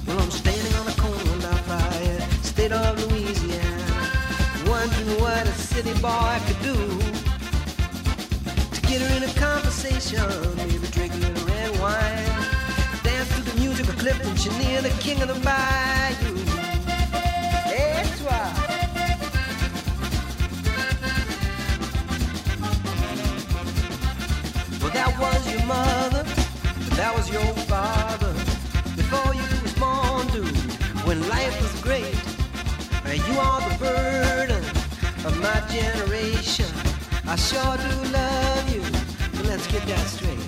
Well, 0.06 0.20
I'm 0.20 0.30
standing 0.30 0.74
on 0.74 0.86
the 0.86 0.96
corner 1.00 1.48
of 1.48 1.60
fire, 1.66 2.20
state 2.42 2.72
of 2.72 3.10
Louisiana, 3.10 4.10
wondering 4.66 5.20
what 5.20 5.46
a 5.46 5.52
city 5.52 5.94
boy 6.00 6.38
could 6.46 6.62
do 6.62 6.76
to 8.74 8.80
get 8.82 9.00
her 9.00 9.16
in 9.16 9.22
a 9.24 9.34
conversation. 9.34 10.77
Clifton 13.98 14.58
near 14.58 14.80
the 14.80 14.90
king 15.00 15.20
of 15.22 15.28
the 15.28 15.34
bayou. 15.40 16.34
That's 17.66 18.20
why. 18.20 18.52
Well, 24.80 24.92
that 24.92 25.18
was 25.18 25.52
your 25.52 25.64
mother, 25.66 26.22
that 26.94 27.12
was 27.16 27.28
your 27.30 27.52
father. 27.66 28.32
Before 28.96 29.34
you 29.34 29.42
was 29.62 29.74
born, 29.74 30.26
dude, 30.28 30.56
when 31.04 31.28
life 31.28 31.60
was 31.60 31.74
great, 31.82 32.14
you 33.26 33.38
are 33.40 33.60
the 33.68 33.76
burden 33.78 34.64
of 35.26 35.36
my 35.40 35.60
generation. 35.68 36.66
I 37.26 37.34
sure 37.36 37.76
do 37.76 38.12
love 38.12 38.72
you. 38.72 38.82
But 39.36 39.46
let's 39.46 39.66
get 39.66 39.82
that 39.86 40.06
straight. 40.06 40.38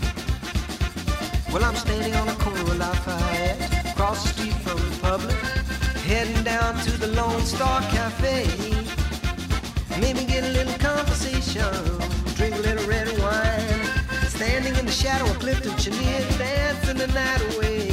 Well, 1.52 1.64
I'm 1.64 1.74
standing 1.74 2.14
on 2.14 2.28
a 2.28 2.34
corner. 2.34 2.49
Lafayette, 2.74 3.96
cross 3.96 4.22
the 4.22 4.28
street 4.30 4.54
from 4.64 4.78
the 4.78 4.98
public, 5.00 5.36
heading 6.06 6.42
down 6.42 6.78
to 6.80 6.90
the 6.98 7.08
Lone 7.08 7.42
Star 7.42 7.80
Cafe. 7.82 8.46
Maybe 10.00 10.24
get 10.24 10.44
a 10.44 10.52
little 10.52 10.78
conversation, 10.78 11.72
drink 12.36 12.54
a 12.56 12.60
little 12.60 12.86
red 12.88 13.08
wine, 13.18 14.28
standing 14.28 14.74
in 14.76 14.86
the 14.86 14.92
shadow 14.92 15.24
of 15.30 15.38
Clifton 15.38 15.76
Chenier, 15.76 16.26
dancing 16.38 16.96
the 16.96 17.08
night 17.08 17.42
away. 17.54 17.89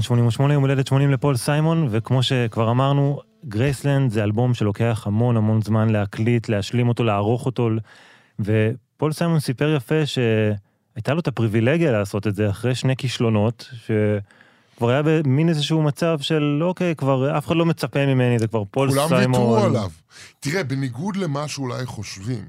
כאן 0.00 0.04
88, 0.04 0.54
יום 0.54 0.62
הולדת 0.62 0.86
80 0.86 1.10
לפול 1.10 1.36
סיימון, 1.36 1.88
וכמו 1.90 2.22
שכבר 2.22 2.70
אמרנו, 2.70 3.20
גרייסלנד 3.48 4.10
זה 4.10 4.24
אלבום 4.24 4.54
שלוקח 4.54 5.02
המון 5.06 5.36
המון 5.36 5.62
זמן 5.62 5.90
להקליט, 5.90 6.48
להשלים 6.48 6.88
אותו, 6.88 7.04
לערוך 7.04 7.46
אותו, 7.46 7.68
ופול 8.40 9.12
סיימון 9.12 9.40
סיפר 9.40 9.74
יפה 9.76 10.06
שהייתה 10.06 11.14
לו 11.14 11.20
את 11.20 11.28
הפריבילגיה 11.28 11.92
לעשות 11.92 12.26
את 12.26 12.34
זה 12.34 12.50
אחרי 12.50 12.74
שני 12.74 12.96
כישלונות, 12.96 13.70
שכבר 13.86 14.90
היה 14.90 15.02
במין 15.04 15.48
איזשהו 15.48 15.82
מצב 15.82 16.18
של 16.20 16.60
אוקיי, 16.62 16.94
כבר 16.94 17.38
אף 17.38 17.46
אחד 17.46 17.56
לא 17.56 17.66
מצפה 17.66 18.06
ממני, 18.06 18.38
זה 18.38 18.46
כבר 18.46 18.62
פול 18.70 18.90
סיימון. 18.90 19.08
כולם 19.08 19.32
ויתרו 19.32 19.56
עליו. 19.56 19.90
תראה, 20.40 20.64
בניגוד 20.64 21.16
למה 21.16 21.48
שאולי 21.48 21.86
חושבים, 21.86 22.44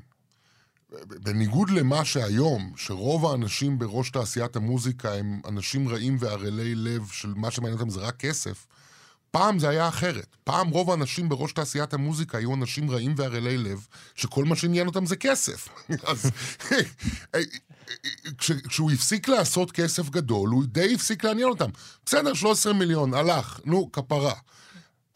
בניגוד 1.05 1.69
למה 1.69 2.05
שהיום, 2.05 2.73
שרוב 2.75 3.25
האנשים 3.25 3.79
בראש 3.79 4.09
תעשיית 4.09 4.55
המוזיקה 4.55 5.13
הם 5.13 5.41
אנשים 5.47 5.89
רעים 5.89 6.17
וערלי 6.19 6.75
לב 6.75 7.07
של 7.11 7.33
מה 7.35 7.51
שמעניין 7.51 7.79
אותם 7.79 7.89
זה 7.89 7.99
רק 7.99 8.15
כסף, 8.17 8.67
פעם 9.31 9.59
זה 9.59 9.69
היה 9.69 9.87
אחרת. 9.87 10.35
פעם 10.43 10.69
רוב 10.69 10.89
האנשים 10.91 11.29
בראש 11.29 11.51
תעשיית 11.51 11.93
המוזיקה 11.93 12.37
היו 12.37 12.53
אנשים 12.53 12.91
רעים 12.91 13.13
וערלי 13.17 13.57
לב, 13.57 13.87
שכל 14.15 14.45
מה 14.45 14.55
שעניין 14.55 14.87
אותם 14.87 15.05
זה 15.05 15.15
כסף. 15.15 15.69
אז 16.07 16.31
כש, 18.37 18.51
כשהוא 18.51 18.91
הפסיק 18.91 19.27
לעשות 19.27 19.71
כסף 19.71 20.09
גדול, 20.09 20.49
הוא 20.49 20.63
די 20.65 20.93
הפסיק 20.93 21.23
לעניין 21.23 21.49
אותם. 21.49 21.69
בסדר, 22.05 22.33
13 22.33 22.73
מיליון, 22.73 23.13
הלך, 23.13 23.59
נו, 23.65 23.91
כפרה. 23.91 24.33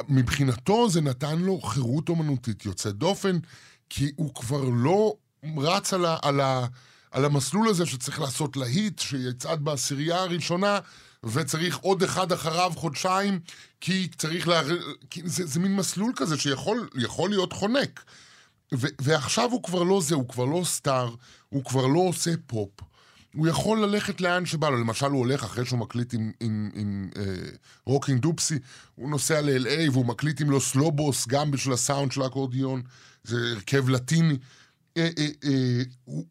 מבחינתו 0.09 0.89
זה 0.89 1.01
נתן 1.01 1.39
לו 1.39 1.61
חירות 1.61 2.09
אומנותית 2.09 2.65
יוצאת 2.65 2.95
דופן. 2.95 3.39
כי 3.89 4.11
הוא 4.15 4.35
כבר 4.35 4.63
לא 4.73 5.15
רץ 5.58 5.93
על, 5.93 6.05
ה, 6.05 6.17
על, 6.21 6.41
ה, 6.41 6.65
על 7.12 7.25
המסלול 7.25 7.67
הזה 7.67 7.86
שצריך 7.86 8.21
לעשות 8.21 8.58
להיט, 8.58 8.99
שיצעד 8.99 9.60
בעשירייה 9.63 10.21
הראשונה, 10.21 10.79
וצריך 11.23 11.77
עוד 11.77 12.03
אחד 12.03 12.31
אחריו 12.31 12.73
חודשיים, 12.75 13.39
כי 13.81 14.08
צריך 14.17 14.47
לה... 14.47 14.62
כי 15.10 15.21
זה, 15.25 15.45
זה 15.45 15.60
מין 15.60 15.75
מסלול 15.75 16.12
כזה 16.15 16.38
שיכול 16.38 17.29
להיות 17.29 17.53
חונק. 17.53 18.03
ו, 18.73 18.88
ועכשיו 19.01 19.51
הוא 19.51 19.63
כבר 19.63 19.84
לא 19.84 20.01
זה, 20.01 20.15
הוא 20.15 20.27
כבר 20.27 20.45
לא 20.45 20.62
סטאר, 20.63 21.15
הוא 21.49 21.63
כבר 21.63 21.88
לא 21.88 21.99
עושה 21.99 22.31
פופ. 22.47 22.69
הוא 23.36 23.47
יכול 23.47 23.84
ללכת 23.84 24.21
לאן 24.21 24.45
שבא 24.45 24.69
לו. 24.69 24.77
למשל, 24.77 25.05
הוא 25.05 25.19
הולך 25.19 25.43
אחרי 25.43 25.65
שהוא 25.65 25.79
מקליט 25.79 26.13
עם, 26.13 26.31
עם, 26.39 26.69
עם 26.73 27.10
אה, 27.17 27.23
רוקינג 27.86 28.21
דופסי, 28.21 28.60
הוא 28.95 29.10
נוסע 29.10 29.41
ל-LA 29.41 29.91
והוא 29.91 30.05
מקליט 30.05 30.41
עם 30.41 30.49
לוס 30.49 30.62
לובוס, 30.62 31.28
גם 31.27 31.51
בשביל 31.51 31.73
הסאונד 31.73 32.12
של 32.12 32.21
האקורדיון, 32.21 32.81
זה 33.23 33.38
הרכב 33.55 33.89
לטיני. 33.89 34.34
אה, 34.34 34.38
אה, 34.97 35.10
אה, 35.43 35.81
הוא, 36.03 36.25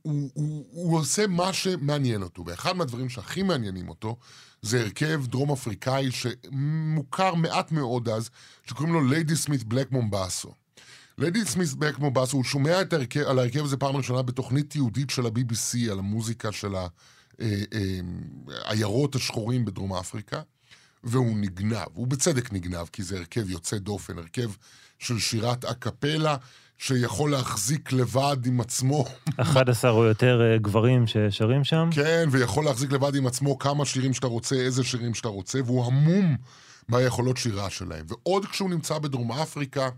הוא, 0.71 0.99
עושה 0.99 1.27
מה 1.27 1.53
שמעניין 1.53 2.23
אותו, 2.23 2.45
ואחד 2.47 2.77
מהדברים 2.77 3.09
שהכי 3.09 3.43
מעניינים 3.43 3.89
אותו, 3.89 4.17
זה 4.63 4.81
הרכב 4.81 5.27
דרום 5.27 5.53
אפריקאי 5.53 6.11
שמוכר 6.11 7.35
מעט 7.35 7.73
מאוד 7.73 8.09
אז, 8.09 8.31
שקוראים 8.67 8.95
לו 8.95 9.09
ליידי 9.09 9.37
סמית 9.37 9.65
בלק 9.65 9.93
מומבאסו. 9.93 10.53
ליידי 11.19 11.45
סמית 11.45 11.73
בלק 11.73 11.99
מומבאסו, 11.99 12.37
הוא 12.37 12.45
שומע 12.45 12.79
על 13.27 13.39
ההרכב 13.39 13.65
הזה 13.65 13.77
פעם 13.77 13.97
ראשונה 13.97 14.23
בתוכנית 14.23 14.71
תיעודית 14.71 15.11
של 15.11 15.27
ה-BBC, 15.27 15.91
על 15.91 15.99
המוזיקה 15.99 16.53
של 16.53 16.75
העיירות 18.49 19.15
השחורים 19.15 19.65
בדרום 19.65 19.95
אפריקה, 19.95 20.43
והוא 21.05 21.37
נגנב, 21.37 21.87
הוא 21.95 22.07
בצדק 22.07 22.53
נגנב, 22.53 22.87
כי 22.93 23.03
זה 23.03 23.19
הרכב 23.19 23.51
יוצא 23.51 23.79
דופן, 23.79 24.19
הרכב 24.19 24.51
של 24.99 25.19
שירת 25.19 25.65
אקפלה, 25.65 26.37
שיכול 26.79 27.31
להחזיק 27.31 27.93
לבד 27.93 28.37
עם 28.47 28.61
עצמו. 28.61 29.05
11 29.37 29.91
או 29.91 30.05
יותר 30.05 30.41
אה, 30.43 30.59
גברים 30.59 31.07
ששרים 31.07 31.65
שם? 31.65 31.89
כן, 31.93 32.29
ויכול 32.31 32.65
להחזיק 32.65 32.93
לבד 32.93 33.15
עם 33.15 33.27
עצמו 33.27 33.59
כמה 33.59 33.85
שירים 33.85 34.13
שאתה 34.13 34.27
רוצה, 34.27 34.57
איזה 34.57 34.85
שירים 34.85 35.15
שאתה 35.15 35.29
רוצה, 35.29 35.59
והוא 35.65 35.87
המום 35.87 36.37
מהיכולות 36.89 37.37
שירה 37.37 37.71
שלהם. 37.71 38.07
ועוד 38.09 38.47
כשהוא 38.47 38.71
נמצא 38.71 38.99
בדרום 38.99 39.33
אפריקה, 39.33 39.89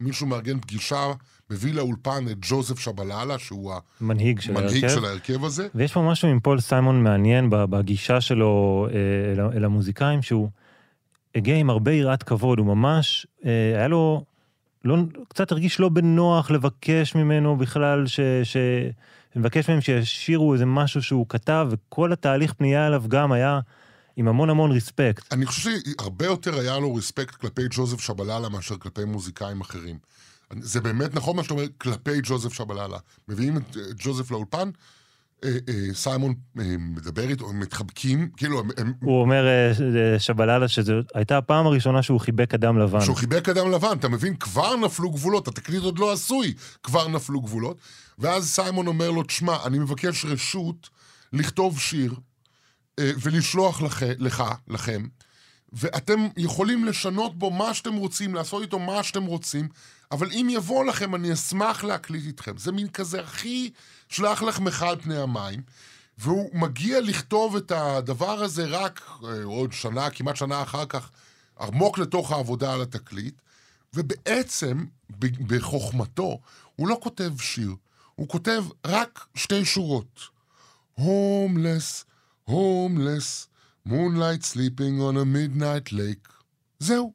מישהו 0.00 0.26
מארגן 0.26 0.60
פגישה 0.60 1.12
מביא 1.50 1.74
לאולפן 1.74 2.24
את 2.30 2.36
ג'וזף 2.40 2.78
שבלאלה, 2.78 3.38
שהוא 3.38 3.72
המנהיג 4.00 4.40
של. 4.40 4.88
של 4.88 5.04
ההרכב 5.04 5.44
הזה. 5.44 5.68
ויש 5.74 5.92
פה 5.92 6.02
משהו 6.02 6.28
עם 6.28 6.40
פול 6.40 6.60
סיימון 6.60 7.02
מעניין 7.02 7.50
בגישה 7.50 8.20
שלו 8.20 8.86
אה, 8.90 9.56
אל 9.56 9.64
המוזיקאים, 9.64 10.22
שהוא 10.22 10.48
הגיע 11.34 11.56
עם 11.56 11.70
הרבה 11.70 11.92
יראת 11.92 12.22
כבוד, 12.22 12.58
הוא 12.58 12.66
ממש, 12.66 13.26
אה, 13.44 13.72
היה 13.76 13.88
לו... 13.88 14.24
לא, 14.84 14.96
קצת 15.28 15.52
הרגיש 15.52 15.80
לא 15.80 15.88
בנוח 15.88 16.50
לבקש 16.50 17.14
ממנו 17.14 17.56
בכלל, 17.56 18.06
ש... 18.06 18.20
ש... 18.42 18.56
לבקש 19.36 19.70
מהם 19.70 19.80
שישירו 19.80 20.52
איזה 20.52 20.66
משהו 20.66 21.02
שהוא 21.02 21.26
כתב, 21.28 21.68
וכל 21.70 22.12
התהליך 22.12 22.52
פנייה 22.52 22.86
אליו 22.86 23.04
גם 23.08 23.32
היה 23.32 23.60
עם 24.16 24.28
המון 24.28 24.50
המון 24.50 24.72
ריספקט. 24.72 25.32
אני 25.32 25.46
חושב 25.46 25.70
שהרבה 25.70 26.26
יותר 26.26 26.58
היה 26.58 26.78
לו 26.78 26.94
ריספקט 26.94 27.34
כלפי 27.34 27.62
ג'וזף 27.70 28.00
שבללה 28.00 28.48
מאשר 28.48 28.76
כלפי 28.76 29.04
מוזיקאים 29.04 29.60
אחרים. 29.60 29.98
זה 30.60 30.80
באמת 30.80 31.14
נכון 31.14 31.36
מה 31.36 31.42
שאתה 31.42 31.54
אומר 31.54 31.66
כלפי 31.78 32.20
ג'וזף 32.22 32.52
שבללה. 32.52 32.98
מביאים 33.28 33.56
את 33.56 33.76
ג'וזף 33.98 34.30
לאולפן, 34.30 34.58
אה, 34.58 34.64
אה, 34.66 34.70
סיימון 35.92 36.34
אה, 36.58 36.64
מדבר 36.78 37.28
איתו, 37.28 37.50
הם 37.50 37.60
מתחבקים, 37.60 38.28
כאילו 38.36 38.62
הם... 38.76 38.92
הוא 39.00 39.20
אומר 39.20 39.44
שבללה 40.18 40.68
שזו 40.68 40.92
הייתה 41.14 41.38
הפעם 41.38 41.66
הראשונה 41.66 42.02
שהוא 42.02 42.20
חיבק 42.20 42.54
אדם 42.54 42.78
לבן. 42.78 43.00
שהוא 43.00 43.16
חיבק 43.16 43.48
אדם 43.48 43.70
לבן, 43.70 43.96
אתה 43.98 44.08
מבין? 44.08 44.36
כבר 44.36 44.76
נפלו 44.76 45.10
גבולות, 45.10 45.48
התקליט 45.48 45.82
עוד 45.82 45.98
לא 45.98 46.12
עשוי, 46.12 46.54
כבר 46.82 47.08
נפלו 47.08 47.40
גבולות. 47.40 47.78
ואז 48.18 48.50
סיימון 48.50 48.86
אומר 48.86 49.10
לו, 49.10 49.22
תשמע, 49.22 49.56
אני 49.66 49.78
מבקש 49.78 50.24
רשות 50.24 50.88
לכתוב 51.32 51.78
שיר 51.80 52.14
ולשלוח 53.00 53.82
לך, 53.82 54.04
לך, 54.18 54.44
לכם, 54.68 55.06
ואתם 55.74 56.26
יכולים 56.36 56.84
לשנות 56.84 57.38
בו 57.38 57.50
מה 57.50 57.74
שאתם 57.74 57.94
רוצים, 57.94 58.34
לעשות 58.34 58.62
איתו 58.62 58.78
מה 58.78 59.02
שאתם 59.02 59.24
רוצים, 59.24 59.68
אבל 60.12 60.32
אם 60.32 60.48
יבוא 60.50 60.84
לכם, 60.84 61.14
אני 61.14 61.32
אשמח 61.32 61.84
להקליט 61.84 62.26
איתכם. 62.26 62.56
זה 62.56 62.72
מין 62.72 62.88
כזה 62.88 63.20
הכי 63.20 63.70
שלח 64.08 64.42
לחמך 64.42 64.82
על 64.82 65.00
פני 65.00 65.16
המים. 65.16 65.62
והוא 66.18 66.50
מגיע 66.52 67.00
לכתוב 67.00 67.56
את 67.56 67.72
הדבר 67.72 68.42
הזה 68.42 68.64
רק 68.64 69.10
אה, 69.24 69.44
עוד 69.44 69.72
שנה, 69.72 70.10
כמעט 70.10 70.36
שנה 70.36 70.62
אחר 70.62 70.86
כך, 70.86 71.10
עמוק 71.60 71.98
לתוך 71.98 72.32
העבודה 72.32 72.72
על 72.72 72.82
התקליט, 72.82 73.34
ובעצם, 73.94 74.84
בחוכמתו, 75.46 76.40
הוא 76.76 76.88
לא 76.88 76.98
כותב 77.02 77.32
שיר, 77.40 77.74
הוא 78.14 78.28
כותב 78.28 78.64
רק 78.86 79.26
שתי 79.34 79.64
שורות. 79.64 80.20
הומלס, 80.94 82.04
הומלס, 82.44 83.48
moonlight 83.88 84.44
sleeping 84.44 85.00
on 85.00 85.16
a 85.16 85.24
midnight 85.24 85.92
lake. 85.92 86.32
זהו. 86.78 87.12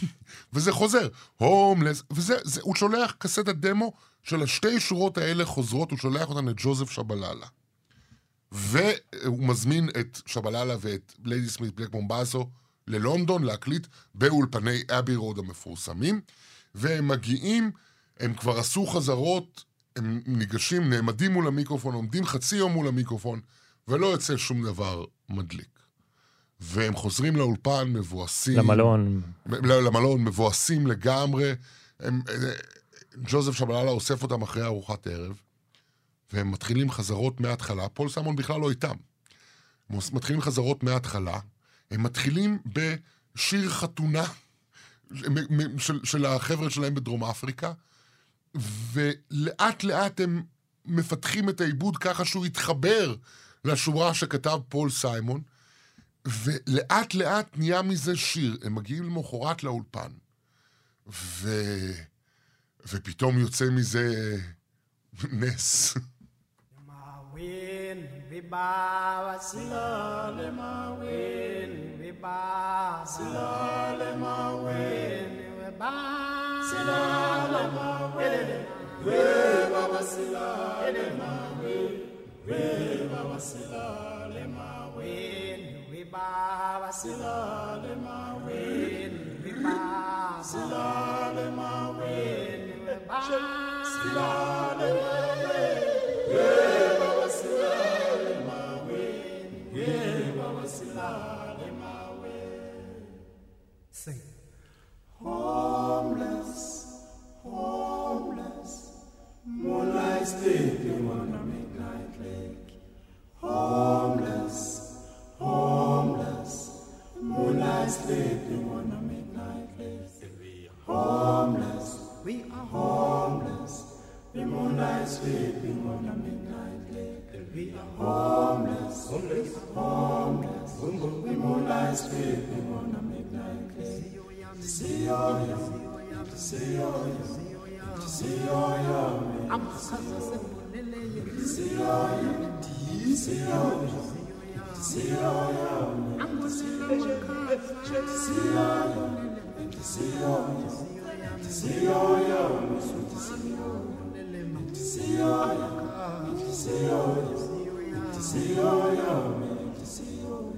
וזה 0.52 0.72
חוזר, 0.72 1.08
הומלס, 1.36 2.02
וזה, 2.12 2.36
זה, 2.44 2.60
הוא 2.62 2.74
שולח 2.74 3.14
קסטת 3.18 3.54
דמו 3.54 3.92
של 4.22 4.42
השתי 4.42 4.80
שורות 4.80 5.18
האלה 5.18 5.44
חוזרות, 5.44 5.90
הוא 5.90 5.98
שולח 5.98 6.28
אותן 6.28 6.44
לג'וזף 6.44 6.90
שבללה. 6.90 7.46
והוא 8.52 9.48
מזמין 9.48 9.88
את 10.00 10.20
שבללה 10.26 10.76
ואת 10.80 11.14
ליידי 11.24 11.48
סמית 11.48 11.74
בלק 11.74 11.92
מומבאסו 11.92 12.50
ללונדון 12.88 13.42
להקליט 13.42 13.86
באולפני 14.14 14.82
אבי 14.98 15.16
רוד 15.16 15.38
המפורסמים, 15.38 16.20
והם 16.74 17.08
מגיעים, 17.08 17.70
הם 18.20 18.34
כבר 18.34 18.58
עשו 18.58 18.86
חזרות, 18.86 19.64
הם 19.96 20.22
ניגשים, 20.26 20.90
נעמדים 20.90 21.32
מול 21.32 21.46
המיקרופון, 21.46 21.94
עומדים 21.94 22.24
חצי 22.24 22.56
יום 22.56 22.72
מול 22.72 22.88
המיקרופון, 22.88 23.40
ולא 23.88 24.06
יוצא 24.06 24.36
שום 24.36 24.64
דבר 24.64 25.04
מדליק. 25.28 25.71
והם 26.62 26.96
חוזרים 26.96 27.36
לאולפן 27.36 27.92
מבואסים. 27.92 28.58
למלון. 28.58 29.22
למלון, 29.62 30.24
מבואסים 30.24 30.86
לגמרי. 30.86 31.52
הם, 32.00 32.22
ג'וזף 33.22 33.52
שבאלאלה 33.52 33.90
אוסף 33.90 34.22
אותם 34.22 34.42
אחרי 34.42 34.62
ארוחת 34.62 35.06
ערב, 35.06 35.40
והם 36.32 36.50
מתחילים 36.50 36.90
חזרות 36.90 37.40
מההתחלה. 37.40 37.88
פול 37.88 38.08
סיימון 38.08 38.36
בכלל 38.36 38.60
לא 38.60 38.70
איתם. 38.70 38.94
הם 39.90 39.98
מתחילים 40.12 40.42
חזרות 40.42 40.82
מההתחלה. 40.82 41.38
הם 41.90 42.02
מתחילים 42.02 42.58
בשיר 42.66 43.70
חתונה 43.70 44.24
של, 45.78 46.00
של 46.04 46.26
החבר'ה 46.26 46.70
שלהם 46.70 46.94
בדרום 46.94 47.24
אפריקה, 47.24 47.72
ולאט 48.92 49.84
לאט 49.84 50.20
הם 50.20 50.42
מפתחים 50.84 51.48
את 51.48 51.60
העיבוד 51.60 51.96
ככה 51.96 52.24
שהוא 52.24 52.46
יתחבר 52.46 53.14
לשורה 53.64 54.14
שכתב 54.14 54.58
פול 54.68 54.90
סיימון. 54.90 55.40
ולאט 56.26 57.14
לאט 57.14 57.56
נהיה 57.56 57.82
מזה 57.82 58.16
שיר. 58.16 58.56
הם 58.62 58.74
מגיעים 58.74 59.04
למחרת 59.04 59.62
לאולפן, 59.64 60.12
ו... 61.06 61.48
ופתאום 62.86 63.38
יוצא 63.38 63.64
מזה 63.70 64.36
נס. 65.32 65.94
We 79.04 79.18
babasila 83.12 84.28
le 84.30 84.44
mawin, 84.46 85.61
Baba 86.12 86.92
Silalema 86.92 88.36
win 88.44 89.14
Baba 89.62 90.44
Silalema 90.44 91.70
win 91.98 92.84
Baba 93.08 93.20
Silalema 93.92 95.08
win 98.86 100.36
Baba 100.36 100.64
Silalema 100.68 101.92
Sing. 103.90 104.20
Oh 105.24 105.61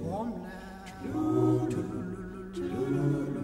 Warm 0.05 0.45
now. 2.95 3.34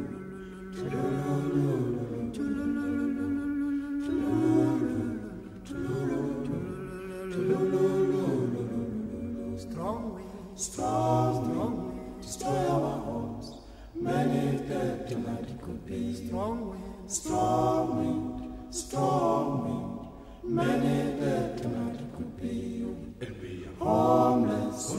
Homeless, 23.79 24.91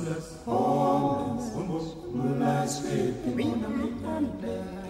homeless, 0.45 1.55
homeless. 1.55 1.95
Moonlight 2.13 2.69
sleeping 2.69 3.65
on 3.65 3.65
a 3.65 3.69
midnight. 3.69 4.82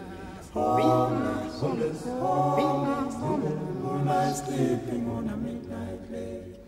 Homeless, 0.53 1.61
homeless, 1.61 2.05
homeless, 2.05 3.15
homeless. 3.15 4.39
Sleeping 4.45 5.09
on 5.09 5.29
a 5.29 5.37
midnight 5.37 6.13
bed. 6.13 6.59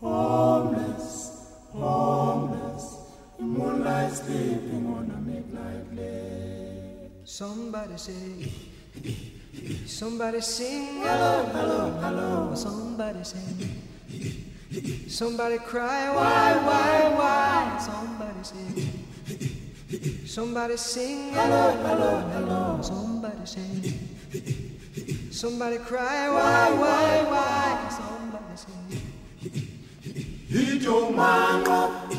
Homeless, 0.00 1.52
homeless. 1.70 2.96
Moonlight 3.38 4.12
sleeping 4.12 4.86
on 4.86 5.10
a 5.10 5.20
midnight 5.20 5.94
lake. 5.94 7.10
Somebody 7.24 7.98
say, 7.98 8.52
somebody 9.84 10.40
sing, 10.40 11.02
hello, 11.02 11.44
hello, 11.52 11.90
hello. 12.00 12.54
Somebody 12.54 13.22
sing, 13.22 13.82
somebody 15.08 15.58
cry, 15.58 16.08
why, 16.14 16.56
why, 16.64 17.08
why? 17.14 17.78
Somebody 17.84 18.42
say, 18.42 19.52
Somebody 20.26 20.76
sing, 20.76 21.32
hello, 21.32 21.72
hello, 21.86 22.18
hello. 22.32 22.82
Somebody 22.82 23.46
sing. 23.46 23.92
Somebody 25.30 25.78
cry, 25.78 26.28
why, 26.28 26.70
why, 26.72 27.22
why? 27.30 27.88
Somebody 27.88 28.56
sing. 28.56 29.00
He 30.48 30.78
don't 30.78 31.16
mind 31.16 31.68
up. 31.68 32.12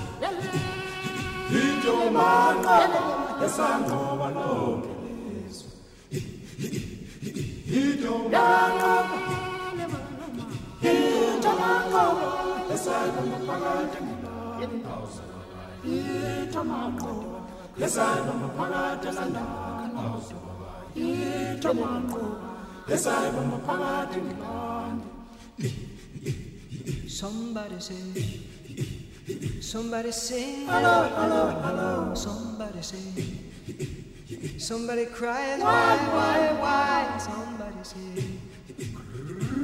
He 1.49 1.82
don't 1.84 2.13
mind 2.13 2.65
up. 2.65 3.41
Yes, 3.41 3.59
I 3.59 3.88
know, 3.88 4.21
I 4.21 4.34
know. 4.34 4.84
He 6.09 7.95
don't 8.01 8.32
mind 8.32 8.82
up. 8.82 9.05
He 10.82 10.93
don't 11.41 11.59
mind 11.59 11.93
up. 11.93 12.69
Yes, 12.69 12.88
I 12.88 13.05
know, 13.07 13.51
I 13.51 13.59
know. 13.59 14.07
He 15.84 16.45
don't 16.51 16.67
mind 16.67 17.01
up 17.01 17.37
ngendawo. 17.78 18.47
Ijomango, 18.47 18.47
esangoba 18.49 18.67
phakathi 18.78 19.30
ngendawo. 19.38 19.86
Ijomango, 20.95 22.23
esangoba 22.89 23.57
phakathi 23.67 24.19
ngendawo. 24.21 24.67
Somebody 27.07 27.80
say, 27.80 27.95
somebody 29.61 30.11
sing, 30.11 30.67
hello, 30.67 31.09
hello, 31.17 31.49
hello. 31.63 32.13
Somebody 32.13 32.82
say, 32.82 34.59
somebody 34.59 35.05
cries, 35.05 35.59
why, 35.59 35.97
why, 36.13 36.53
why? 36.61 37.17
Somebody 37.17 37.84
say, 37.84 38.38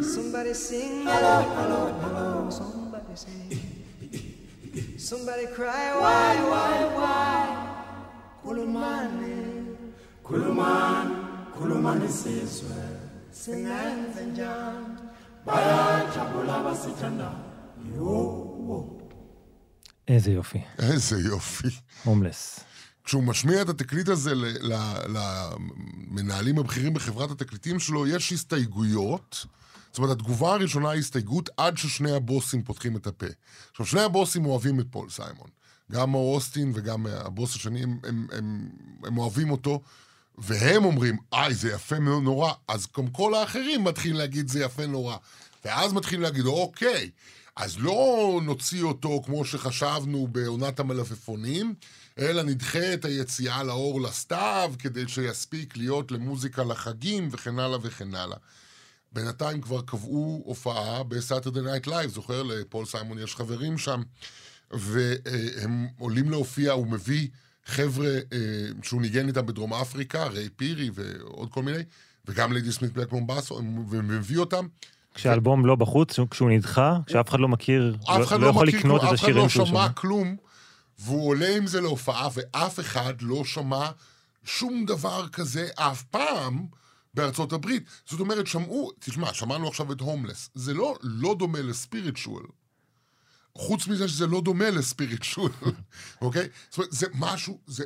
somebody 0.02 0.54
sing, 0.54 1.06
hello, 1.06 1.42
hello, 1.58 1.94
hello. 2.02 2.50
Somebody 2.50 3.16
say, 3.16 3.60
somebody 4.98 5.46
cry, 5.48 5.94
why, 6.00 6.36
why, 6.50 6.86
why? 6.96 7.63
Kulumani, 8.44 9.36
Khulumani, 10.28 11.16
khulumani 11.56 12.10
sizwe. 12.10 12.84
singenze 13.32 14.26
njani? 14.26 14.88
bayajabula 15.46 16.54
abasithandayo 16.60 18.34
איזה 20.08 20.32
יופי. 20.32 20.62
איזה 20.80 21.20
יופי. 21.20 21.68
הומלס. 22.04 22.60
כשהוא 23.04 23.24
משמיע 23.24 23.62
את 23.62 23.70
התקליט 23.70 24.10
הזה 24.10 24.36
ל- 24.36 24.74
ל- 24.74 25.18
למנהלים 26.12 26.58
הבכירים 26.60 26.94
בחברת 26.94 27.32
התקליטים 27.32 27.80
שלו, 27.80 28.08
יש 28.08 28.32
הסתייגויות. 28.34 29.46
זאת 29.92 29.98
אומרת, 29.98 30.12
התגובה 30.12 30.54
הראשונה 30.54 30.90
היא 30.90 31.00
הסתייגות 31.00 31.50
עד 31.58 31.78
ששני 31.78 32.12
הבוסים 32.12 32.64
פותחים 32.64 32.96
את 32.98 33.08
הפה. 33.08 33.26
עכשיו, 33.72 33.86
שני 33.86 34.02
הבוסים 34.02 34.46
אוהבים 34.46 34.80
את 34.80 34.86
פול 34.92 35.10
סיימון. 35.10 35.48
גם 35.94 36.12
מאור 36.12 36.36
אוסטין 36.36 36.72
וגם 36.76 37.08
הבוס 37.08 37.56
השני, 37.56 37.84
הם, 37.84 38.00
הם, 38.04 38.28
הם, 38.32 38.70
הם 39.04 39.18
אוהבים 39.18 39.52
אותו, 39.52 39.82
והם 40.38 40.86
אומרים, 40.86 41.18
איי, 41.34 41.54
זה 41.54 41.72
יפה 41.72 42.00
נורא. 42.00 42.54
אז 42.68 42.88
גם 42.98 43.08
כל 43.08 43.36
האחרים 43.36 43.84
מתחילים 43.84 44.18
להגיד, 44.18 44.48
זה 44.48 44.64
יפה 44.64 44.86
נורא. 44.86 45.16
ואז 45.66 45.94
מתחילים 45.94 46.22
להגיד, 46.22 46.46
אוקיי, 46.46 47.10
אז 47.56 47.80
לא 47.80 48.40
נוציא 48.44 48.84
אותו 48.84 49.22
כמו 49.26 49.46
שחשבנו 49.46 50.28
בעונת 50.28 50.80
המלפפונים, 50.80 51.74
אלא 52.20 52.44
נדחה 52.44 52.94
את 52.94 53.06
היציאה 53.06 53.64
לאור 53.64 54.02
לסתיו, 54.02 54.74
כדי 54.80 55.08
שיספיק 55.08 55.78
להיות 55.78 56.12
למוזיקה 56.12 56.64
לחגים, 56.64 57.30
וכן 57.32 57.60
הלאה 57.60 57.78
וכן 57.82 58.16
הלאה. 58.16 58.38
בינתיים 59.12 59.62
כבר 59.62 59.82
קבעו 59.82 60.44
הופעה 60.46 61.04
ב 61.04 61.10
Saturday 61.10 61.62
Night 61.62 61.88
Live, 61.88 62.10
זוכר? 62.10 62.44
לפול 62.44 62.86
סיימון 62.86 63.20
יש 63.20 63.36
חברים 63.36 63.78
שם, 63.78 64.02
והם 64.74 65.88
עולים 65.98 66.30
להופיע, 66.30 66.72
הוא 66.72 66.88
מביא 66.88 67.28
חבר'ה 67.66 68.08
אה, 68.08 68.40
שהוא 68.84 69.02
ניגן 69.02 69.28
איתם 69.28 69.46
בדרום 69.46 69.74
אפריקה, 69.74 70.24
ריי 70.24 70.50
פירי 70.50 70.90
ועוד 70.94 71.52
כל 71.52 71.64
מיני, 71.64 71.84
וגם 72.26 72.54
Ladysmith 72.54 72.94
Black 72.94 73.12
Mambazo, 73.12 73.62
ומביא 73.90 74.38
אותם. 74.38 74.68
כשהאלבום 75.16 75.66
לא 75.66 75.76
בחוץ, 75.76 76.20
כשהוא 76.32 76.50
נדחה, 76.50 76.98
כשאף 77.06 77.30
אחד 77.30 77.40
לא 77.40 77.48
מכיר, 77.48 77.96
לא 78.10 78.20
לא 78.32 78.40
לא 78.40 78.48
יכול 78.48 78.68
לקנות 78.68 79.02
את 79.02 79.08
אף 79.08 79.08
אחד 79.08 79.14
השירים 79.14 79.44
לא 79.44 79.50
שהוא 79.50 79.66
שמע 79.66 79.80
שומע. 79.80 79.90
כלום, 79.94 80.36
והוא 81.00 81.30
עולה 81.30 81.58
עם 81.58 81.68
זה 81.68 81.82
להופעה, 81.82 82.28
ואף 82.34 82.80
אחד 82.80 83.14
לא 83.22 83.46
שמע 83.46 83.90
שום 84.44 84.86
דבר 84.86 85.28
כזה 85.28 85.68
אף 85.76 86.04
פעם 86.04 86.66
בארצות 87.14 87.54
הברית. 87.54 87.84
זאת 88.06 88.20
אומרת, 88.20 88.48
שמעו, 88.48 88.92
תשמע, 89.00 89.34
שמענו 89.34 89.68
עכשיו 89.68 89.92
את 89.92 90.00
הומלס. 90.00 90.50
זה 90.54 90.74
לא, 90.74 90.96
לא 91.02 91.36
דומה 91.40 91.62
לספיריטשואל. 91.62 92.44
חוץ 93.58 93.88
מזה 93.88 94.08
שזה 94.08 94.28
לא 94.28 94.42
דומה 94.42 94.70
לספיריטשואל, 94.70 95.52
אוקיי? 96.22 96.48
זאת 96.70 96.78
אומרת, 96.78 96.92
זה 96.92 97.08
משהו, 97.14 97.60
זה, 97.68 97.84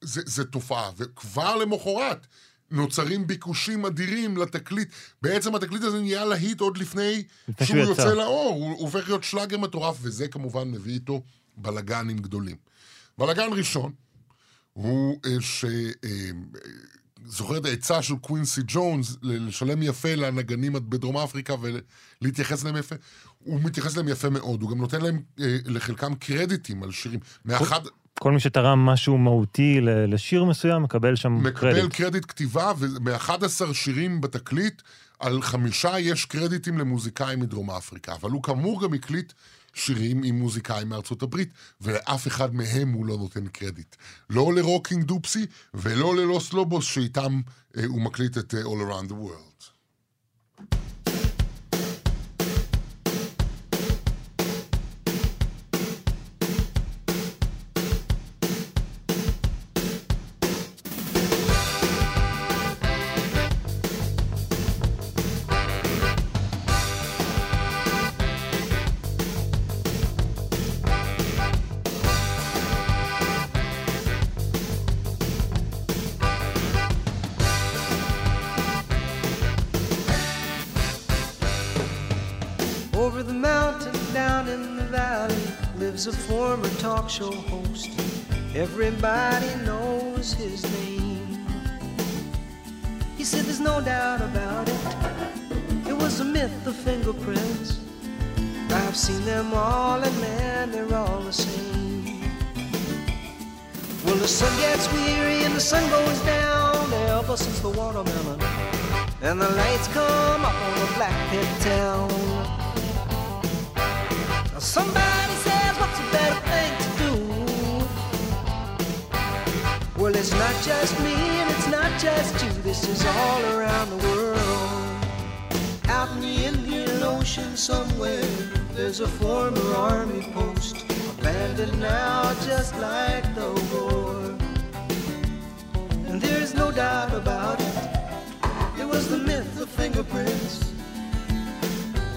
זה, 0.00 0.22
זה 0.26 0.44
תופעה, 0.44 0.90
וכבר 0.96 1.56
למחרת 1.56 2.26
נוצרים 2.70 3.26
ביקושים 3.26 3.86
אדירים 3.86 4.36
לתקליט. 4.36 4.88
בעצם 5.22 5.54
התקליט 5.54 5.82
הזה 5.82 6.00
נהיה 6.00 6.24
להיט 6.24 6.60
עוד 6.60 6.78
לפני 6.78 7.22
שהוא 7.62 7.78
יוצא 7.78 8.02
יצא. 8.02 8.14
לאור, 8.14 8.54
הוא 8.54 8.70
הוא 8.70 8.80
הופך 8.80 9.08
להיות 9.08 9.24
שלאגר 9.24 9.58
מטורף, 9.58 9.96
וזה 10.00 10.28
כמובן 10.28 10.70
מביא 10.70 10.94
איתו 10.94 11.22
בלאגנים 11.56 12.18
גדולים. 12.18 12.56
בלאגן 13.18 13.48
ראשון 13.52 13.92
הוא 14.72 15.20
אה, 15.26 15.40
ש... 15.40 15.64
אה, 16.04 16.30
זוכר 17.26 17.56
את 17.56 17.64
העצה 17.64 18.02
של 18.02 18.16
קווינסי 18.16 18.60
ג'ונס 18.66 19.16
לשלם 19.22 19.82
יפה 19.82 20.14
לנגנים 20.14 20.72
בדרום 20.72 21.16
אפריקה 21.16 21.54
ולהתייחס 22.22 22.62
אליהם 22.62 22.76
יפה? 22.76 22.94
הוא 23.44 23.60
מתייחס 23.62 23.94
אליהם 23.94 24.08
יפה 24.08 24.30
מאוד, 24.30 24.62
הוא 24.62 24.70
גם 24.70 24.78
נותן 24.78 25.00
להם, 25.00 25.22
אה, 25.40 25.56
לחלקם 25.64 26.14
קרדיטים 26.14 26.82
על 26.82 26.90
שירים. 26.90 27.20
מאחד, 27.44 27.80
כל 28.18 28.32
מי 28.32 28.40
שתרם 28.40 28.86
משהו 28.86 29.18
מהותי 29.18 29.78
לשיר 29.82 30.44
מסוים, 30.44 30.82
מקבל 30.82 31.16
שם 31.16 31.42
מקבל 31.42 31.74
קרדיט. 31.74 31.92
קרדיט 31.92 32.24
כתיבה, 32.28 32.72
ומ-11 32.78 33.74
שירים 33.74 34.20
בתקליט, 34.20 34.82
על 35.18 35.42
חמישה 35.42 35.98
יש 35.98 36.24
קרדיטים 36.24 36.78
למוזיקאים 36.78 37.40
מדרום 37.40 37.70
אפריקה. 37.70 38.14
אבל 38.14 38.30
הוא 38.30 38.42
כאמור 38.42 38.82
גם 38.82 38.94
הקליט 38.94 39.32
שירים 39.74 40.22
עם 40.24 40.38
מוזיקאים 40.38 40.88
מארצות 40.88 41.22
הברית, 41.22 41.48
ולאף 41.80 42.26
אחד 42.26 42.54
מהם 42.54 42.92
הוא 42.92 43.06
לא 43.06 43.16
נותן 43.16 43.46
קרדיט. 43.46 43.96
לא 44.30 44.54
לרוקין 44.54 45.04
דופסי, 45.04 45.46
ולא 45.74 46.16
ל 46.16 46.25
Los 46.25 46.52
Lobos, 46.52 46.84
שאיתם 46.84 47.40
אה, 47.76 47.84
הוא 47.86 48.00
מקליט 48.00 48.38
את 48.38 48.54
אה, 48.54 48.62
All 48.62 48.64
Around 48.64 49.08
the 49.08 49.14
World. 49.14 49.71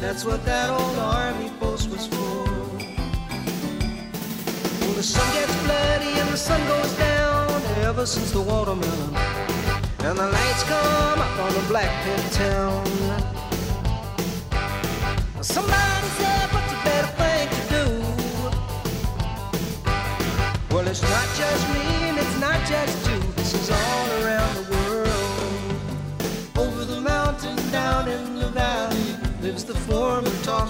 That's 0.06 0.24
what 0.24 0.46
that 0.46 0.70
old 0.70 1.00
army 1.00 1.50
post 1.60 1.90
was 1.90 2.06
for. 2.06 2.46
Well, 4.82 4.94
the 4.94 5.02
sun 5.02 5.34
gets 5.34 5.56
bloody 5.66 6.14
and 6.22 6.30
the 6.30 6.38
sun 6.38 6.62
goes 6.68 6.94
down 6.94 7.50
ever 7.82 8.06
since 8.06 8.30
the 8.30 8.40
watermelon. 8.40 9.16
And 10.06 10.16
the 10.20 10.30
lights 10.30 10.64
come 10.64 11.20
up 11.26 11.40
on 11.40 11.54
the 11.56 11.66
black 11.68 11.90
pit 12.06 12.32
town. 12.34 12.86
Somebody 15.42 16.08
said, 16.22 16.50
what's 16.54 16.72
a 16.72 16.82
better 16.86 17.12
thing 17.22 17.50
to 17.58 17.62
do? 17.74 17.86
Well, 20.70 20.88
it's 20.88 21.02
not 21.02 21.28
just 21.36 21.68
me 21.74 21.86
and 22.10 22.18
it's 22.20 22.38
not 22.40 22.60
just 22.68 23.10
you. 23.10 23.20
This 23.38 23.54
is 23.56 23.72
all 23.72 24.15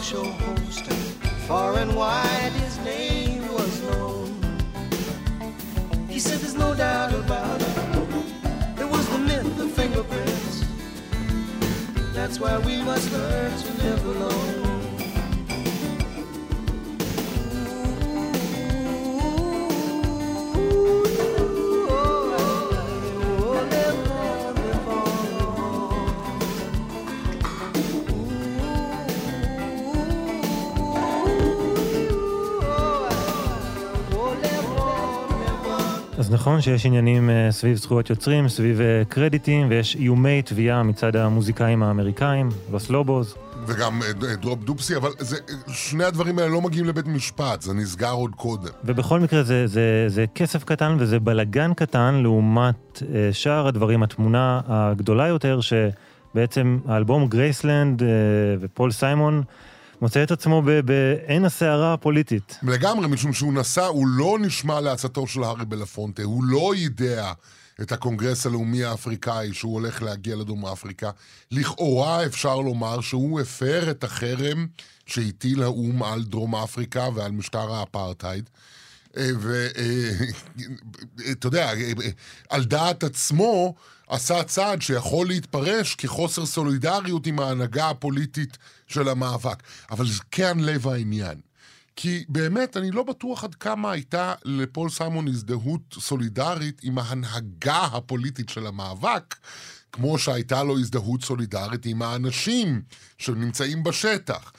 show 0.01 0.23
host. 0.23 0.85
Far 1.47 1.77
and 1.77 1.95
wide, 1.95 2.51
his 2.63 2.77
name 2.79 3.47
was 3.53 3.81
known. 3.83 4.29
He 6.09 6.19
said, 6.19 6.39
There's 6.39 6.55
no 6.55 6.73
doubt 6.73 7.13
about 7.13 7.61
it. 7.61 7.77
It 8.81 8.89
was 8.89 9.07
the 9.09 9.19
myth 9.19 9.59
of 9.59 9.71
fingerprints. 9.71 10.65
That's 12.13 12.39
why 12.39 12.57
we 12.57 12.81
must 12.81 13.11
learn 13.11 13.51
to 13.57 13.83
live 13.83 14.05
alone. 14.05 14.64
אז 36.25 36.31
נכון 36.31 36.61
שיש 36.61 36.85
עניינים 36.85 37.29
אה, 37.29 37.51
סביב 37.51 37.77
זכויות 37.77 38.09
יוצרים, 38.09 38.49
סביב 38.49 38.81
אה, 38.81 39.01
קרדיטים, 39.09 39.67
ויש 39.69 39.95
איומי 39.95 40.41
תביעה 40.41 40.83
מצד 40.83 41.15
המוזיקאים 41.15 41.83
האמריקאים, 41.83 42.49
Los 42.71 42.89
Lobos. 42.89 43.35
וגם 43.67 44.01
אה, 44.01 44.35
רוקין 44.35 44.63
דופסי, 44.63 44.95
אבל 44.95 45.09
זה, 45.19 45.37
שני 45.67 46.03
הדברים 46.03 46.39
האלה 46.39 46.49
לא 46.49 46.61
מגיעים 46.61 46.85
לבית 46.85 47.07
משפט, 47.07 47.61
זה 47.61 47.73
נסגר 47.73 48.11
עוד 48.11 48.35
קודם. 48.35 48.69
ובכל 48.85 49.19
מקרה 49.19 49.43
זה, 49.43 49.67
זה, 49.67 50.05
זה 50.07 50.25
כסף 50.35 50.63
קטן 50.63 50.95
וזה 50.99 51.19
בלגן 51.19 51.73
קטן 51.73 52.15
לעומת 52.15 53.01
שאר 53.31 53.67
הדברים, 53.67 54.03
התמונה 54.03 54.61
הגדולה 54.67 55.27
יותר, 55.27 55.59
שבעצם 55.61 56.77
האלבום 56.87 57.27
Graceland 57.27 58.01
ופול 58.61 58.91
סיימון 58.91 59.43
מוצא 60.01 60.23
את 60.23 60.31
עצמו 60.31 60.61
בעין 60.85 61.45
הסערה 61.45 61.93
הפוליטית. 61.93 62.59
לגמרי, 62.63 63.07
משום 63.07 63.33
שהוא 63.33 63.53
נסע, 63.53 63.85
הוא 63.85 64.07
לא 64.07 64.37
נשמע 64.41 64.81
לעצתו 64.81 65.27
של 65.27 65.43
הארי 65.43 65.65
בלפונטה, 65.65 66.23
הוא 66.23 66.43
לא 66.43 66.75
יידע 66.75 67.31
את 67.81 67.91
הקונגרס 67.91 68.45
הלאומי 68.45 68.83
האפריקאי 68.83 69.53
שהוא 69.53 69.73
הולך 69.73 70.01
להגיע 70.01 70.35
לדרום 70.35 70.65
אפריקה. 70.65 71.09
לכאורה 71.51 72.25
אפשר 72.25 72.55
לומר 72.55 73.01
שהוא 73.01 73.41
הפר 73.41 73.91
את 73.91 74.03
החרם 74.03 74.67
שהטיל 75.05 75.63
האו"ם 75.63 76.03
על 76.03 76.23
דרום 76.23 76.55
אפריקה 76.55 77.09
ועל 77.15 77.31
משטר 77.31 77.73
האפרטהייד. 77.73 78.49
ואתה 79.17 81.47
יודע, 81.47 81.71
על 82.49 82.65
דעת 82.65 83.03
עצמו 83.03 83.75
עשה 84.07 84.43
צעד 84.43 84.81
שיכול 84.81 85.27
להתפרש 85.27 85.95
כחוסר 85.95 86.45
סולידריות 86.45 87.27
עם 87.27 87.39
ההנהגה 87.39 87.89
הפוליטית 87.89 88.57
של 88.87 89.09
המאבק. 89.09 89.63
אבל 89.91 90.07
זה 90.07 90.19
כן 90.31 90.59
לב 90.59 90.87
העניין. 90.87 91.39
כי 91.95 92.25
באמת, 92.29 92.77
אני 92.77 92.91
לא 92.91 93.03
בטוח 93.03 93.43
עד 93.43 93.55
כמה 93.55 93.91
הייתה 93.91 94.33
לפול 94.45 94.89
סיימון 94.89 95.27
הזדהות 95.27 95.81
סולידרית 95.99 96.81
עם 96.83 96.97
ההנהגה 96.97 97.83
הפוליטית 97.83 98.49
של 98.49 98.67
המאבק, 98.67 99.35
כמו 99.91 100.17
שהייתה 100.17 100.63
לו 100.63 100.79
הזדהות 100.79 101.23
סולידרית 101.23 101.85
עם 101.85 102.01
האנשים 102.01 102.81
שנמצאים 103.17 103.83
בשטח. 103.83 104.51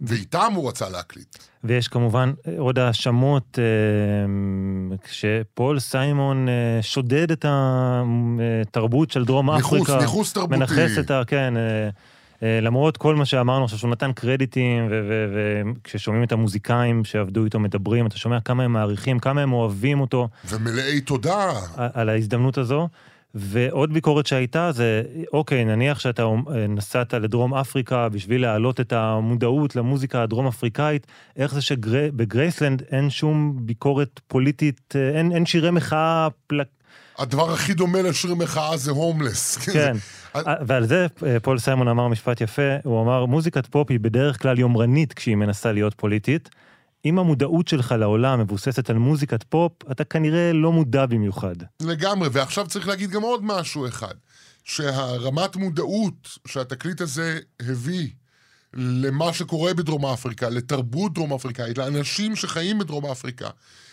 ואיתם 0.00 0.52
הוא 0.54 0.68
רצה 0.68 0.88
להקליט. 0.88 1.36
ויש 1.64 1.88
כמובן 1.88 2.32
עוד 2.58 2.78
האשמות 2.78 3.58
כשפול 5.04 5.80
סיימון 5.80 6.48
אה, 6.48 6.82
שודד 6.82 7.30
את 7.30 7.44
התרבות 7.48 9.10
של 9.10 9.24
דרום 9.24 9.50
ניחוס, 9.50 9.66
אפריקה. 9.66 9.92
ניחוס, 9.92 10.02
ניחוס 10.02 10.32
תרבותי. 10.32 10.58
מנכס 10.58 10.98
את 10.98 11.10
ה... 11.10 11.22
כן. 11.26 11.54
אה, 11.56 11.88
אה, 12.42 12.60
למרות 12.60 12.96
כל 12.96 13.16
מה 13.16 13.24
שאמרנו 13.24 13.64
עכשיו, 13.64 13.78
שהוא 13.78 13.90
נתן 13.90 14.12
קרדיטים, 14.12 14.88
וכששומעים 14.90 16.24
את 16.24 16.32
המוזיקאים 16.32 17.04
שעבדו 17.04 17.44
איתו 17.44 17.60
מדברים, 17.60 18.06
אתה 18.06 18.18
שומע 18.18 18.40
כמה 18.40 18.62
הם 18.62 18.72
מעריכים, 18.72 19.18
כמה 19.18 19.42
הם 19.42 19.52
אוהבים 19.52 20.00
אותו. 20.00 20.28
ומלאי 20.48 21.00
תודה. 21.00 21.52
על 21.76 22.08
ההזדמנות 22.08 22.58
הזו. 22.58 22.88
ועוד 23.34 23.92
ביקורת 23.92 24.26
שהייתה 24.26 24.72
זה, 24.72 25.02
אוקיי, 25.32 25.64
נניח 25.64 25.98
שאתה 25.98 26.26
נסעת 26.68 27.14
לדרום 27.14 27.54
אפריקה 27.54 28.08
בשביל 28.08 28.42
להעלות 28.42 28.80
את 28.80 28.92
המודעות 28.92 29.76
למוזיקה 29.76 30.22
הדרום 30.22 30.46
אפריקאית, 30.46 31.06
איך 31.36 31.54
זה 31.54 31.60
שב 31.60 31.90
Graceland 31.90 32.82
אין 32.90 33.10
שום 33.10 33.56
ביקורת 33.60 34.20
פוליטית, 34.28 34.94
אין, 35.14 35.32
אין 35.32 35.46
שירי 35.46 35.70
מחאה 35.70 36.28
פלק... 36.46 36.66
הדבר 37.18 37.52
הכי 37.52 37.74
דומה 37.74 38.02
לשיר 38.02 38.34
מחאה 38.34 38.76
זה 38.76 38.90
הומלס. 38.90 39.56
כן, 39.74 39.96
ועל 40.66 40.86
זה 40.86 41.06
פול 41.42 41.58
סיימון 41.58 41.88
אמר 41.88 42.08
משפט 42.08 42.40
יפה, 42.40 42.76
הוא 42.84 43.02
אמר, 43.02 43.26
מוזיקת 43.26 43.66
פופ 43.66 43.90
היא 43.90 44.00
בדרך 44.00 44.42
כלל 44.42 44.58
יומרנית 44.58 45.12
כשהיא 45.12 45.36
מנסה 45.36 45.72
להיות 45.72 45.94
פוליטית. 45.94 46.50
אם 47.04 47.18
המודעות 47.18 47.68
שלך 47.68 47.94
לעולם 47.98 48.40
מבוססת 48.40 48.90
על 48.90 48.98
מוזיקת 48.98 49.42
פופ, 49.42 49.72
אתה 49.90 50.04
כנראה 50.04 50.52
לא 50.52 50.72
מודע 50.72 51.06
במיוחד. 51.06 51.54
לגמרי, 51.82 52.28
ועכשיו 52.32 52.66
צריך 52.66 52.88
להגיד 52.88 53.10
גם 53.10 53.22
עוד 53.22 53.40
משהו 53.44 53.88
אחד, 53.88 54.14
שהרמת 54.64 55.56
מודעות 55.56 56.38
שהתקליט 56.46 57.00
הזה 57.00 57.38
הביא 57.60 58.08
למה 58.74 59.32
שקורה 59.32 59.74
בדרום 59.74 60.06
אפריקה, 60.06 60.48
לתרבות 60.48 61.14
דרום 61.14 61.32
אפריקאית, 61.32 61.78
לאנשים 61.78 62.36
שחיים 62.36 62.78
בדרום 62.78 63.06
אפריקה, 63.06 63.48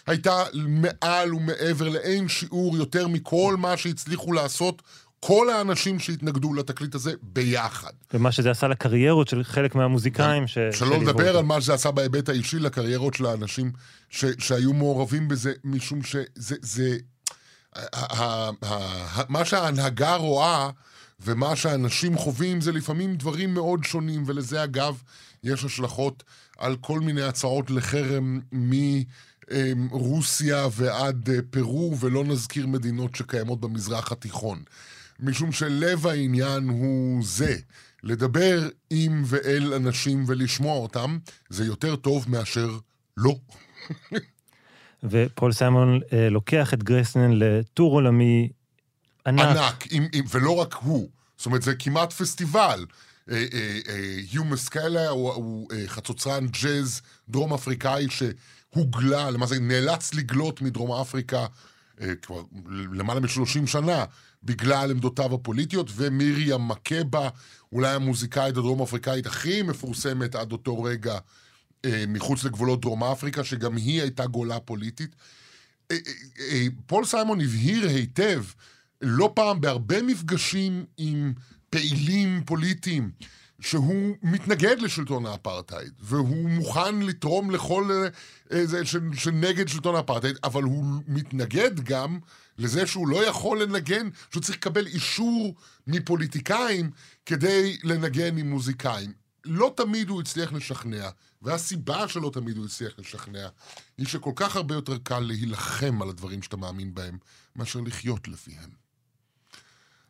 הייתה 0.08 0.44
מעל 0.54 1.34
ומעבר 1.34 1.90
לאין 1.90 2.28
שיעור 2.28 2.78
יותר 2.78 3.08
מכל 3.08 3.56
מה 3.58 3.78
שהצליחו 3.78 4.34
לעשות 4.34 4.82
כל 5.20 5.50
האנשים 5.50 6.00
שהתנגדו 6.00 6.54
לתקליט 6.54 6.96
הזה 6.96 7.14
ביחד. 7.22 7.92
ומה 8.14 8.32
שזה 8.32 8.52
עשה 8.52 8.68
לקריירות 8.68 9.28
של 9.28 9.44
חלק 9.44 9.76
מהמוזיקאים 9.76 10.48
ש... 10.48 10.58
שלא 10.72 10.98
לדבר 10.98 11.38
על 11.38 11.46
מה 11.46 11.62
שזה 11.62 11.74
עשה 11.74 11.92
בהיבט 11.92 12.30
האישי 12.30 12.60
לקריירות 12.60 13.14
של 13.14 13.26
האנשים 13.26 13.72
ש... 14.10 14.26
שהיו 14.40 14.74
מעורבים 14.74 15.28
בזה, 15.28 15.54
משום 15.64 16.04
שזה... 16.04 16.56
זה... 16.62 16.98
מה 19.30 19.46
שההנהגה 19.46 20.16
רואה 20.16 20.70
ומה 21.20 21.56
שאנשים 21.56 22.18
חווים 22.18 22.62
זה 22.62 22.72
לפעמים 22.72 23.16
דברים 23.16 23.54
מאוד 23.54 23.84
שונים, 23.84 24.24
ולזה 24.28 24.64
אגב 24.64 25.02
יש 25.44 25.64
השלכות 25.64 26.24
על 26.58 26.76
כל 26.82 27.00
מיני 27.00 27.22
הצעות 27.22 27.72
לחרם 27.72 28.40
מרוסיה 29.76 30.68
ועד 30.72 31.30
פרו, 31.50 31.98
ולא 32.00 32.24
נזכיר 32.24 32.68
מדינות 32.68 33.16
שקיימות 33.16 33.62
במזרח 33.62 34.12
התיכון. 34.12 34.64
משום 35.20 35.52
שלב 35.52 36.08
העניין 36.08 36.68
הוא 36.68 37.24
זה, 37.24 37.56
לדבר 38.04 38.70
עם 38.90 39.24
ואל 39.26 39.74
אנשים 39.74 40.24
ולשמוע 40.28 40.78
אותם, 40.78 41.18
זה 41.50 41.66
יותר 41.66 41.96
טוב 41.96 42.26
מאשר 42.30 42.70
לא. 43.18 43.36
ופול 45.04 45.54
סיימון 45.54 46.00
אה, 46.14 46.30
לוקח 46.30 46.74
את 46.74 46.84
Graceland 46.84 47.44
לטור 47.44 47.94
עולמי 47.94 48.50
ענק. 49.28 49.42
ענק, 49.42 49.88
עם, 49.92 50.08
עם, 50.14 50.26
ולא 50.32 50.56
רק 50.56 50.74
הוא. 50.74 51.10
זאת 51.38 51.46
אומרת, 51.46 51.62
זה 51.62 51.76
כמעט 51.76 52.14
פסטיבל. 52.14 52.86
יו 53.28 54.46
מסקאלה 54.46 55.10
הוא, 55.10 55.34
הוא 55.34 55.68
אה, 55.74 55.84
חצוצרן 55.88 56.48
ג'אז 56.48 57.02
דרום 57.30 57.54
אפריקאי 57.54 58.08
שהוגלה, 58.10 59.32
למעשה 59.32 59.60
נאלץ 59.60 60.14
לגלות 60.14 60.62
מדרום 60.62 61.02
אפריקה 61.02 61.46
אה, 62.02 62.16
כבר 62.22 62.42
למעלה 62.92 63.20
מ-30 63.20 63.68
שנה 63.68 64.06
בגלל 64.44 64.92
עמדותיו 64.92 65.34
הפוליטיות, 65.34 65.90
ומיריה 65.96 66.58
מקבה, 66.58 67.30
אולי 67.72 67.94
המוזיקאית 67.94 68.58
הדרום 68.58 68.82
אפריקאית 68.82 69.26
הכי 69.26 69.62
מפורסמת 69.62 70.36
עד 70.36 70.52
אותו 70.52 70.84
רגע 70.84 71.18
אה, 71.86 72.04
מחוץ 72.08 72.44
לגבולות 72.44 72.82
דרום 72.82 73.04
אפריקה, 73.04 73.44
שגם 73.44 73.76
היא 73.76 74.02
הייתה 74.02 74.26
גולה 74.26 74.60
פוליטית. 74.60 75.16
פול 76.86 77.06
סיימון 77.06 77.42
הבהיר 77.42 77.88
היטב, 77.90 78.44
לא 79.02 79.32
פעם 79.36 79.62
בהרבה 79.62 80.02
מפגשים 80.02 80.86
עם 80.98 81.34
פעילים 81.70 82.44
פוליטיים, 82.46 83.12
שהוא 83.60 84.16
מתנגד 84.24 84.80
לשלטון 84.80 85.26
האפרטהייד, 85.26 85.92
והוא 86.00 86.50
מוכן 86.50 87.00
לתרום 87.00 87.52
לכל 87.52 87.92
איזה 88.50 88.82
שנגד 89.14 89.68
שלטון 89.68 89.96
האפרטהייד, 89.96 90.38
אבל 90.44 90.64
הוא 90.64 90.86
מתנגד 91.08 91.80
גם 91.80 92.20
לזה 92.58 92.88
שהוא 92.88 93.08
לא 93.08 93.28
יכול 93.28 93.64
לנגן, 93.64 94.10
שהוא 94.32 94.44
צריך 94.44 94.58
לקבל 94.58 94.88
אישור 94.88 95.56
מפוליטיקאים 95.88 96.92
כדי 97.26 97.78
לנגן 97.84 98.38
עם 98.38 98.50
מוזיקאים. 98.50 99.14
לא 99.46 99.74
תמיד 99.78 100.10
הוא 100.10 100.22
הצליח 100.22 100.54
לשכנע, 100.54 101.10
והסיבה 101.42 102.08
שלא 102.08 102.30
תמיד 102.34 102.58
הוא 102.58 102.66
הצליח 102.66 102.94
לשכנע, 102.98 103.48
היא 103.98 104.08
שכל 104.08 104.32
כך 104.36 104.56
הרבה 104.56 104.76
יותר 104.76 104.98
קל 105.04 105.20
להילחם 105.20 106.02
על 106.02 106.10
הדברים 106.10 106.42
שאתה 106.42 106.58
מאמין 106.58 106.94
בהם, 106.94 107.18
מאשר 107.56 107.80
לחיות 107.82 108.28
לפיהם. 108.28 108.70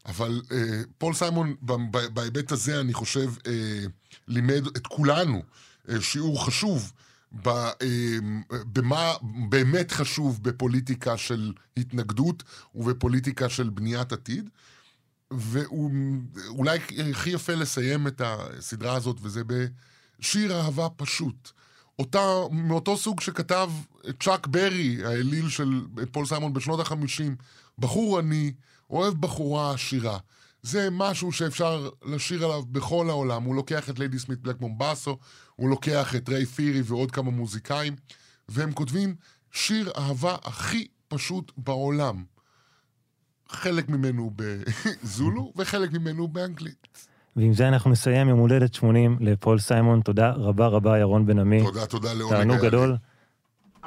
אבל 0.06 0.42
אה, 0.52 0.82
פול 0.98 1.14
סיימון, 1.14 1.56
בהיבט 2.14 2.52
הזה, 2.52 2.80
אני 2.80 2.94
חושב, 2.94 3.34
אה, 3.48 3.86
לימד 4.28 4.68
את 4.78 4.88
כולנו 4.88 5.44
אה, 5.90 6.02
שיעור 6.02 6.46
חשוב 6.46 6.94
אה, 7.46 7.72
במה 8.52 9.14
באמת 9.50 9.92
חשוב 9.92 10.44
בפוליטיקה 10.44 11.18
של 11.18 11.54
התנגדות 11.78 12.44
ובפוליטיקה 12.76 13.50
של 13.50 13.70
בניית 13.70 14.12
עתיד. 14.14 14.50
ואולי 15.32 16.80
הכי 17.12 17.30
יפה 17.30 17.56
לסיים 17.56 18.08
את 18.08 18.22
הסדרה 18.26 18.96
הזאת, 18.96 19.18
וזה 19.22 19.42
בשיר 19.44 20.56
אהבה 20.56 20.88
פשוט. 20.96 21.52
אותה, 22.00 22.20
מאותו 22.52 22.98
סוג 22.98 23.22
שכתב 23.22 23.72
צ'אק 24.20 24.48
ברי, 24.48 25.06
האליל 25.06 25.50
של 25.50 25.82
פול 26.12 26.26
סיימון 26.26 26.54
בשנות 26.54 26.80
החמישים. 26.80 27.36
בחור 27.80 28.20
עני, 28.20 28.54
אוהב 28.90 29.14
בחורה 29.14 29.74
עשירה. 29.74 30.18
זה 30.62 30.88
משהו 30.92 31.32
שאפשר 31.32 31.90
לשיר 32.06 32.46
עליו 32.46 32.64
בכל 32.66 33.10
העולם. 33.10 33.44
הוא 33.44 33.56
לוקח 33.56 33.90
את 33.90 34.00
ליידי 34.00 34.20
סמית 34.20 34.40
בלק 34.42 34.62
מומבסו, 34.62 35.18
הוא 35.58 35.70
לוקח 35.70 36.16
את 36.16 36.30
ריי 36.30 36.46
פירי 36.46 36.82
ועוד 36.86 37.12
כמה 37.12 37.32
מוזיקאים, 37.32 37.96
והם 38.50 38.72
כותבים 38.72 39.16
שיר 39.52 39.92
אהבה 39.98 40.36
הכי 40.44 40.88
פשוט 41.08 41.52
בעולם. 41.58 42.24
חלק 43.50 43.90
ממנו 43.90 44.32
בזולו 44.36 45.52
וחלק 45.58 45.94
ממנו 45.94 46.28
באנגלית. 46.28 46.88
ועם 47.36 47.54
זה 47.54 47.68
אנחנו 47.68 47.92
נסיים 47.92 48.30
יום 48.30 48.40
הולדת 48.40 48.74
80 48.74 49.18
לפול 49.22 49.60
סיימון. 49.60 50.02
תודה 50.02 50.32
רבה 50.32 50.68
רבה, 50.68 51.00
ירון 51.00 51.26
בן 51.26 51.40
עמי. 51.40 51.64
תודה, 51.64 51.86
תודה 51.86 52.14
לעונג. 52.14 52.36
תענוג 52.36 52.58
גדול. 52.58 52.98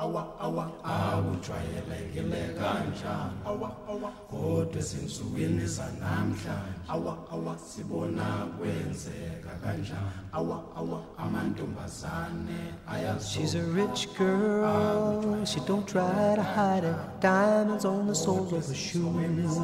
Awa 0.00 0.26
awa. 0.40 0.70
Awujwayelekile 0.84 2.54
kanjani? 2.58 3.36
Awa 3.46 3.70
awa. 3.88 4.10
Kodwa 4.30 4.82
sinsukwini 4.82 5.66
zanamhlanje 5.66 6.48
awa 6.88 7.16
awa. 7.32 7.58
sibona 7.58 8.46
kwenzeka 8.58 9.50
kanjani? 9.62 10.10
Awa 10.32 10.62
awa. 10.76 11.00
Amantombazane 11.18 13.20
She's 13.20 13.54
a 13.54 13.62
rich 13.62 14.08
girl, 14.16 15.44
she 15.44 15.60
don't 15.60 15.86
try 15.86 16.34
to 16.34 16.42
hide 16.42 16.84
it. 16.84 16.96
Diamonds 17.20 17.84
on 17.84 18.06
the 18.06 18.14
soles 18.14 18.52
of 18.52 18.66
her 18.66 18.74
shoes. 18.74 19.58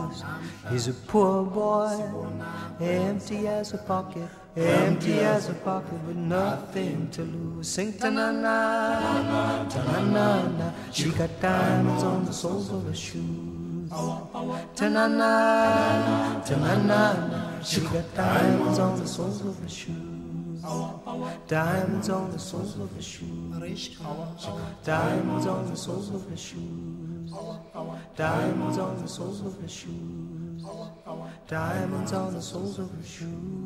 He's 0.70 0.88
a 0.88 0.92
poor 1.08 1.44
boy, 1.44 1.96
empty 2.80 3.48
as 3.48 3.72
a 3.74 3.78
pocket. 3.78 4.28
Empty 4.56 5.20
as 5.20 5.50
a 5.50 5.54
pocket 5.54 6.02
with 6.06 6.16
nothing 6.16 7.10
to 7.10 7.22
lose. 7.22 7.68
Sing 7.68 7.92
ta 7.92 8.08
na 8.08 8.30
na, 8.32 9.68
ta 9.68 9.84
na 9.84 10.00
na 10.00 10.48
na. 10.48 10.72
She 10.90 11.10
got 11.10 11.28
diamonds 11.42 12.02
on 12.02 12.24
the 12.24 12.32
soles 12.32 12.72
of 12.72 12.86
her 12.86 12.94
shoes. 12.94 13.90
Ta 13.90 14.88
na 14.88 15.08
na, 15.08 16.40
ta 16.40 16.56
na 16.56 16.74
na 16.74 17.26
na. 17.28 17.62
She 17.62 17.82
got 17.82 18.14
diamonds 18.14 18.78
on 18.78 18.98
the 18.98 19.06
soles 19.06 19.42
of 19.44 19.58
her 19.60 19.68
shoes. 19.68 20.62
Diamonds 21.46 22.08
on 22.08 22.32
the 22.32 22.38
soles 22.38 22.80
of 22.80 22.90
her 22.96 23.02
shoes. 23.02 24.48
Diamonds 24.84 25.46
on 25.46 25.66
the 25.68 25.76
soles 25.76 26.08
of 26.14 26.30
her 26.30 26.36
shoes. 26.36 27.30
Diamonds 28.16 28.78
on 28.78 29.02
the 29.02 29.06
soles 29.06 29.40
of 29.42 29.60
her 29.60 29.68
shoes. 29.68 30.64
Diamonds 31.46 32.12
on 32.14 32.32
the 32.32 32.40
soles 32.40 32.78
of 32.78 32.90
her 32.90 33.04
shoes. 33.04 33.65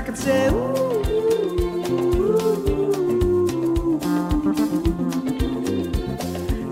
Could 0.00 0.16
say, 0.16 0.48
ooh, 0.48 1.02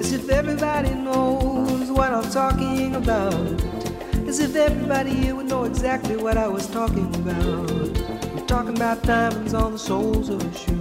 as 0.01 0.12
if 0.12 0.31
everybody 0.31 0.95
knows 0.95 1.91
what 1.91 2.12
I'm 2.14 2.31
talking 2.31 2.97
about. 2.97 3.35
As 4.26 4.41
if 4.41 4.57
everybody 4.57 5.11
here 5.11 5.37
would 5.37 5.47
know 5.47 5.64
exactly 5.64 6.16
what 6.16 6.39
I 6.39 6.49
was 6.49 6.66
talking 6.68 7.14
about. 7.16 7.70
I'm 7.70 8.47
talking 8.47 8.74
about 8.74 9.03
diamonds 9.03 9.53
on 9.53 9.72
the 9.72 9.79
soles 9.79 10.31
of 10.31 10.43
a 10.43 10.59
shoe. 10.59 10.78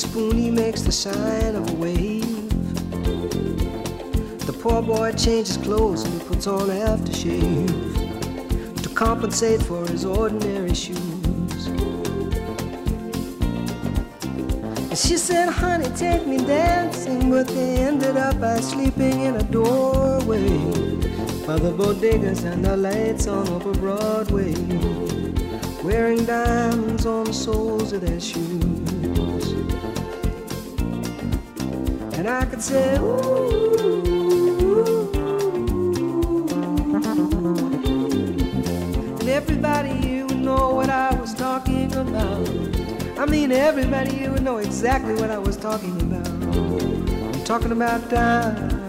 Teaspoon, 0.00 0.36
he 0.36 0.50
makes 0.50 0.82
the 0.82 0.92
sign 0.92 1.54
of 1.54 1.68
a 1.68 1.74
wave. 1.74 2.48
The 4.46 4.52
poor 4.52 4.80
boy 4.80 5.12
changes 5.12 5.58
clothes 5.58 6.04
and 6.04 6.14
he 6.14 6.20
puts 6.26 6.46
on 6.46 6.68
aftershave 6.68 8.82
to 8.82 8.88
compensate 8.90 9.62
for 9.62 9.86
his 9.86 10.06
ordinary 10.06 10.74
shoes. 10.74 11.66
And 14.88 14.96
she 14.96 15.18
said, 15.18 15.50
honey, 15.50 15.90
take 15.94 16.26
me 16.26 16.38
dancing, 16.38 17.30
but 17.30 17.46
they 17.48 17.76
ended 17.76 18.16
up 18.16 18.40
by 18.40 18.60
sleeping 18.60 19.20
in 19.20 19.36
a 19.36 19.42
doorway 19.42 20.48
by 21.46 21.58
the 21.58 21.72
bodegas 21.76 22.44
and 22.44 22.64
the 22.64 22.76
lights 22.76 23.26
on 23.26 23.46
over 23.48 23.72
Broadway, 23.72 24.54
wearing 25.84 26.24
diamonds 26.24 27.04
on 27.04 27.24
the 27.24 27.34
soles 27.34 27.92
of 27.92 28.00
their 28.00 28.20
shoes. 28.20 28.69
I 32.30 32.44
could 32.44 32.62
say, 32.62 32.96
ooh. 32.98 33.90
Everybody 39.28 40.06
you 40.06 40.26
would 40.26 40.38
know 40.38 40.74
what 40.74 40.90
I 40.90 41.12
was 41.14 41.34
talking 41.34 41.92
about. 41.92 42.48
I 43.18 43.26
mean, 43.26 43.50
everybody 43.50 44.16
you 44.16 44.30
would 44.30 44.42
know 44.42 44.58
exactly 44.58 45.14
what 45.14 45.30
I 45.30 45.38
was 45.38 45.56
talking 45.56 46.00
about. 46.02 46.28
I'm 46.28 47.44
talking 47.44 47.72
about 47.72 48.08
time. 48.10 48.79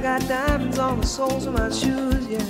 Got 0.00 0.20
diamonds 0.28 0.78
on 0.78 1.00
the 1.00 1.06
soles 1.06 1.46
of 1.46 1.54
my 1.54 1.70
shoes, 1.70 2.26
yeah. 2.28 2.44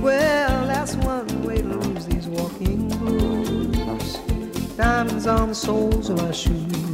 Well, 0.00 0.66
that's 0.66 0.94
one 0.96 1.42
way 1.42 1.62
to 1.62 1.68
lose 1.68 2.06
these 2.06 2.28
walking 2.28 2.88
blues. 2.88 4.14
Diamonds 4.76 5.26
on 5.26 5.48
the 5.48 5.54
soles 5.54 6.10
of 6.10 6.22
my 6.22 6.30
shoes. 6.30 6.87